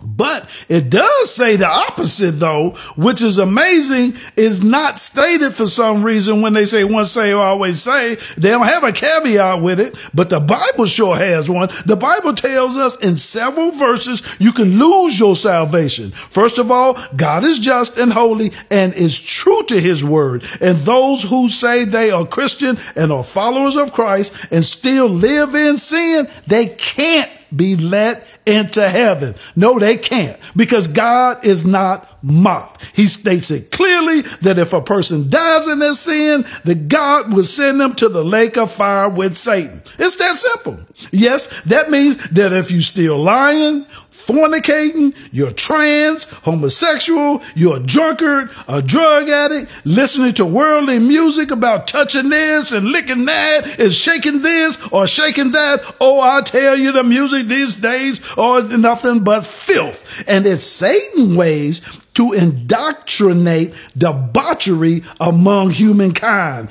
But 0.03 0.49
it 0.67 0.89
does 0.89 1.33
say 1.33 1.55
the 1.55 1.67
opposite 1.67 2.31
though, 2.31 2.71
which 2.95 3.21
is 3.21 3.37
amazing, 3.37 4.15
is 4.35 4.63
not 4.63 4.99
stated 4.99 5.53
for 5.53 5.67
some 5.67 6.03
reason 6.03 6.41
when 6.41 6.53
they 6.53 6.65
say 6.65 6.83
once 6.83 7.11
say, 7.11 7.31
always 7.31 7.81
say. 7.81 8.15
They 8.37 8.49
don't 8.49 8.65
have 8.65 8.83
a 8.83 8.91
caveat 8.91 9.61
with 9.61 9.79
it, 9.79 9.95
but 10.13 10.29
the 10.29 10.39
Bible 10.39 10.85
sure 10.85 11.15
has 11.15 11.49
one. 11.49 11.69
The 11.85 11.95
Bible 11.95 12.33
tells 12.33 12.75
us 12.75 12.97
in 12.97 13.15
several 13.15 13.71
verses 13.71 14.21
you 14.39 14.51
can 14.51 14.77
lose 14.77 15.19
your 15.19 15.35
salvation. 15.35 16.11
First 16.11 16.57
of 16.57 16.69
all, 16.69 16.97
God 17.15 17.43
is 17.43 17.59
just 17.59 17.97
and 17.97 18.11
holy 18.11 18.51
and 18.69 18.93
is 18.93 19.19
true 19.19 19.63
to 19.63 19.79
his 19.79 20.03
word. 20.03 20.43
And 20.59 20.77
those 20.79 21.23
who 21.23 21.47
say 21.49 21.85
they 21.85 22.11
are 22.11 22.25
Christian 22.25 22.77
and 22.95 23.11
are 23.11 23.23
followers 23.23 23.75
of 23.75 23.93
Christ 23.93 24.35
and 24.51 24.63
still 24.63 25.07
live 25.07 25.55
in 25.55 25.77
sin, 25.77 26.27
they 26.47 26.67
can't 26.67 27.29
be 27.55 27.75
let 27.75 28.25
into 28.45 28.87
heaven. 28.87 29.35
No, 29.55 29.79
they 29.79 29.97
can't 29.97 30.37
because 30.55 30.87
God 30.87 31.45
is 31.45 31.65
not 31.65 32.09
mocked. 32.23 32.83
He 32.95 33.07
states 33.07 33.51
it 33.51 33.71
clearly 33.71 34.21
that 34.41 34.59
if 34.59 34.73
a 34.73 34.81
person 34.81 35.29
dies 35.29 35.67
in 35.67 35.79
their 35.79 35.93
sin, 35.93 36.45
that 36.63 36.87
God 36.87 37.33
will 37.33 37.43
send 37.43 37.81
them 37.81 37.95
to 37.95 38.09
the 38.09 38.23
lake 38.23 38.57
of 38.57 38.71
fire 38.71 39.09
with 39.09 39.35
Satan. 39.35 39.81
It's 39.99 40.15
that 40.17 40.35
simple. 40.35 40.79
Yes, 41.11 41.61
that 41.63 41.89
means 41.89 42.17
that 42.29 42.53
if 42.53 42.71
you 42.71 42.81
still 42.81 43.17
lying, 43.17 43.85
fornicating, 44.25 45.15
you're 45.31 45.51
trans, 45.51 46.23
homosexual, 46.23 47.41
you're 47.55 47.77
a 47.77 47.83
drunkard, 47.83 48.49
a 48.67 48.81
drug 48.81 49.27
addict, 49.29 49.71
listening 49.85 50.33
to 50.33 50.45
worldly 50.45 50.99
music 50.99 51.51
about 51.51 51.87
touching 51.87 52.29
this 52.29 52.71
and 52.71 52.87
licking 52.87 53.25
that 53.25 53.79
and 53.79 53.91
shaking 53.91 54.41
this 54.41 54.79
or 54.91 55.07
shaking 55.07 55.51
that. 55.51 55.95
Oh, 55.99 56.21
I 56.21 56.41
tell 56.41 56.77
you, 56.77 56.91
the 56.91 57.03
music 57.03 57.47
these 57.47 57.75
days 57.75 58.19
are 58.37 58.63
nothing 58.63 59.23
but 59.23 59.45
filth. 59.45 60.23
And 60.27 60.45
it's 60.45 60.63
Satan 60.63 61.35
ways 61.35 61.81
to 62.13 62.33
indoctrinate 62.33 63.73
debauchery 63.97 65.03
among 65.19 65.71
humankind. 65.71 66.69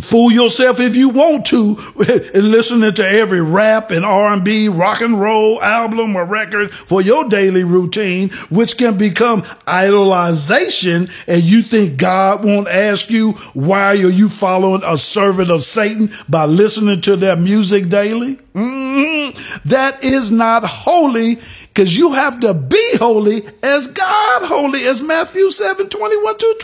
Fool 0.00 0.32
yourself 0.32 0.80
if 0.80 0.96
you 0.96 1.08
want 1.10 1.46
to, 1.46 1.74
listening 2.34 2.92
to 2.94 3.06
every 3.06 3.40
rap 3.40 3.90
and 3.90 4.04
R&B, 4.04 4.68
rock 4.68 5.00
and 5.00 5.20
roll 5.20 5.62
album 5.62 6.16
or 6.16 6.24
record 6.24 6.72
for 6.72 7.02
your 7.02 7.28
daily 7.28 7.64
routine, 7.64 8.30
which 8.50 8.76
can 8.76 8.96
become 8.96 9.42
idolization. 9.66 11.10
And 11.26 11.42
you 11.42 11.62
think 11.62 11.98
God 11.98 12.44
won't 12.44 12.68
ask 12.68 13.10
you 13.10 13.32
why 13.54 13.88
are 13.88 13.94
you 13.94 14.28
following 14.28 14.82
a 14.84 14.96
servant 14.98 15.50
of 15.50 15.64
Satan 15.64 16.10
by 16.28 16.46
listening 16.46 17.00
to 17.02 17.16
their 17.16 17.36
music 17.36 17.88
daily? 17.88 18.38
Mm-hmm. 18.54 19.68
That 19.68 20.02
is 20.02 20.30
not 20.30 20.64
holy 20.64 21.38
because 21.80 21.96
you 21.96 22.12
have 22.12 22.40
to 22.40 22.52
be 22.52 22.96
holy 22.98 23.40
as 23.62 23.86
God 23.86 24.42
holy, 24.42 24.84
as 24.84 25.00
Matthew 25.00 25.48
7 25.50 25.88
21 25.88 26.38
to 26.38 26.56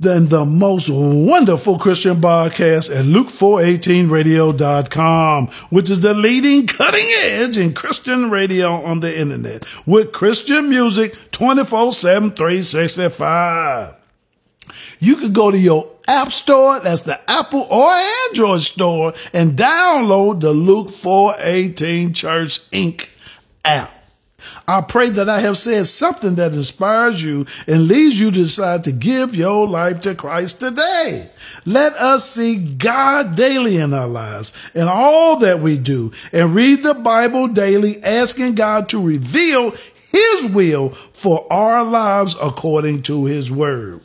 Then 0.00 0.26
the 0.26 0.44
most 0.44 0.90
wonderful 0.90 1.78
Christian 1.78 2.16
podcast 2.16 2.90
at 2.90 3.04
Luke418radio.com, 3.04 5.46
which 5.70 5.88
is 5.88 6.00
the 6.00 6.14
leading 6.14 6.66
cutting 6.66 7.06
edge 7.20 7.56
in 7.56 7.72
Christian 7.72 8.28
radio 8.28 8.82
on 8.82 8.98
the 8.98 9.16
internet 9.16 9.64
with 9.86 10.10
Christian 10.10 10.68
music 10.68 11.14
24 11.30 11.92
7, 11.92 12.32
365. 12.32 13.94
You 14.98 15.14
could 15.14 15.32
go 15.32 15.52
to 15.52 15.58
your 15.58 15.91
App 16.08 16.32
Store, 16.32 16.80
that's 16.80 17.02
the 17.02 17.18
Apple 17.30 17.66
or 17.70 17.90
Android 18.28 18.60
store, 18.62 19.12
and 19.32 19.52
download 19.52 20.40
the 20.40 20.52
Luke 20.52 20.90
418 20.90 22.12
Church 22.12 22.70
Inc. 22.70 23.08
app. 23.64 24.02
I 24.66 24.80
pray 24.80 25.10
that 25.10 25.28
I 25.28 25.40
have 25.40 25.58
said 25.58 25.86
something 25.86 26.36
that 26.36 26.54
inspires 26.54 27.22
you 27.22 27.46
and 27.66 27.86
leads 27.88 28.18
you 28.20 28.30
to 28.30 28.36
decide 28.36 28.84
to 28.84 28.92
give 28.92 29.34
your 29.34 29.68
life 29.68 30.00
to 30.02 30.14
Christ 30.14 30.60
today. 30.60 31.28
Let 31.64 31.94
us 31.94 32.28
see 32.28 32.56
God 32.56 33.34
daily 33.34 33.76
in 33.76 33.94
our 33.94 34.08
lives 34.08 34.52
and 34.74 34.88
all 34.88 35.36
that 35.38 35.60
we 35.60 35.78
do 35.78 36.12
and 36.32 36.54
read 36.54 36.82
the 36.82 36.94
Bible 36.94 37.48
daily, 37.48 38.02
asking 38.02 38.54
God 38.54 38.88
to 38.90 39.04
reveal 39.04 39.70
his 39.70 40.52
will 40.52 40.90
for 40.90 41.50
our 41.52 41.84
lives 41.84 42.36
according 42.40 43.02
to 43.02 43.24
his 43.24 43.50
word. 43.50 44.00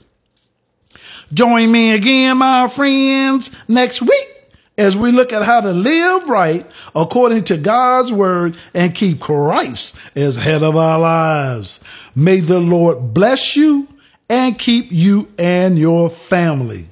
Join 1.34 1.72
me 1.72 1.92
again, 1.92 2.38
my 2.38 2.68
friends, 2.68 3.54
next 3.68 4.02
week 4.02 4.38
as 4.78 4.96
we 4.96 5.12
look 5.12 5.34
at 5.34 5.44
how 5.44 5.60
to 5.60 5.72
live 5.72 6.30
right 6.30 6.66
according 6.96 7.44
to 7.46 7.58
God's 7.58 8.12
word 8.12 8.56
and 8.74 8.94
keep 8.94 9.20
Christ 9.20 10.00
as 10.16 10.36
head 10.36 10.64
of 10.64 10.76
our 10.76 11.00
lives. 11.00 11.84
May 12.16 12.40
the 12.40 12.60
Lord 12.60 13.14
bless 13.14 13.56
you 13.56 13.88
and 14.30 14.58
keep 14.58 14.92
you 14.92 15.32
and 15.40 15.80
your 15.80 16.10
family. 16.10 16.86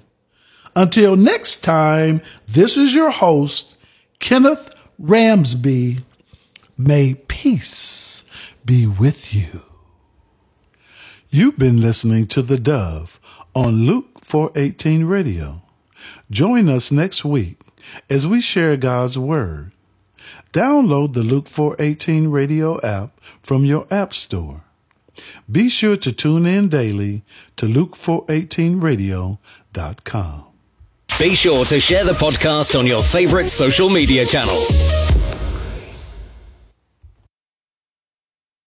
Until 0.75 1.15
next 1.15 1.63
time, 1.63 2.21
this 2.47 2.75
is 2.75 2.93
your 2.93 3.11
host, 3.11 3.79
Kenneth 4.19 4.73
Ramsby. 5.01 6.01
May 6.77 7.13
peace 7.27 8.25
be 8.65 8.87
with 8.87 9.33
you. 9.33 9.61
You've 11.29 11.57
been 11.57 11.79
listening 11.79 12.25
to 12.27 12.41
The 12.41 12.57
Dove 12.57 13.19
on 13.53 13.85
Luke 13.85 14.14
418 14.25 15.05
Radio. 15.05 15.61
Join 16.31 16.67
us 16.67 16.91
next 16.91 17.23
week 17.23 17.59
as 18.09 18.25
we 18.25 18.41
share 18.41 18.75
God's 18.75 19.19
Word. 19.19 19.71
Download 20.51 21.13
the 21.13 21.21
Luke 21.21 21.47
418 21.47 22.29
Radio 22.29 22.81
app 22.81 23.19
from 23.21 23.65
your 23.65 23.85
App 23.91 24.15
Store. 24.15 24.63
Be 25.49 25.69
sure 25.69 25.95
to 25.97 26.11
tune 26.11 26.47
in 26.47 26.69
daily 26.69 27.21
to 27.57 27.67
Luke418radio.com. 27.67 30.43
Be 31.19 31.35
sure 31.35 31.65
to 31.65 31.79
share 31.79 32.03
the 32.03 32.13
podcast 32.13 32.75
on 32.77 32.87
your 32.87 33.03
favorite 33.03 33.49
social 33.49 33.91
media 33.91 34.25
channel. 34.25 34.59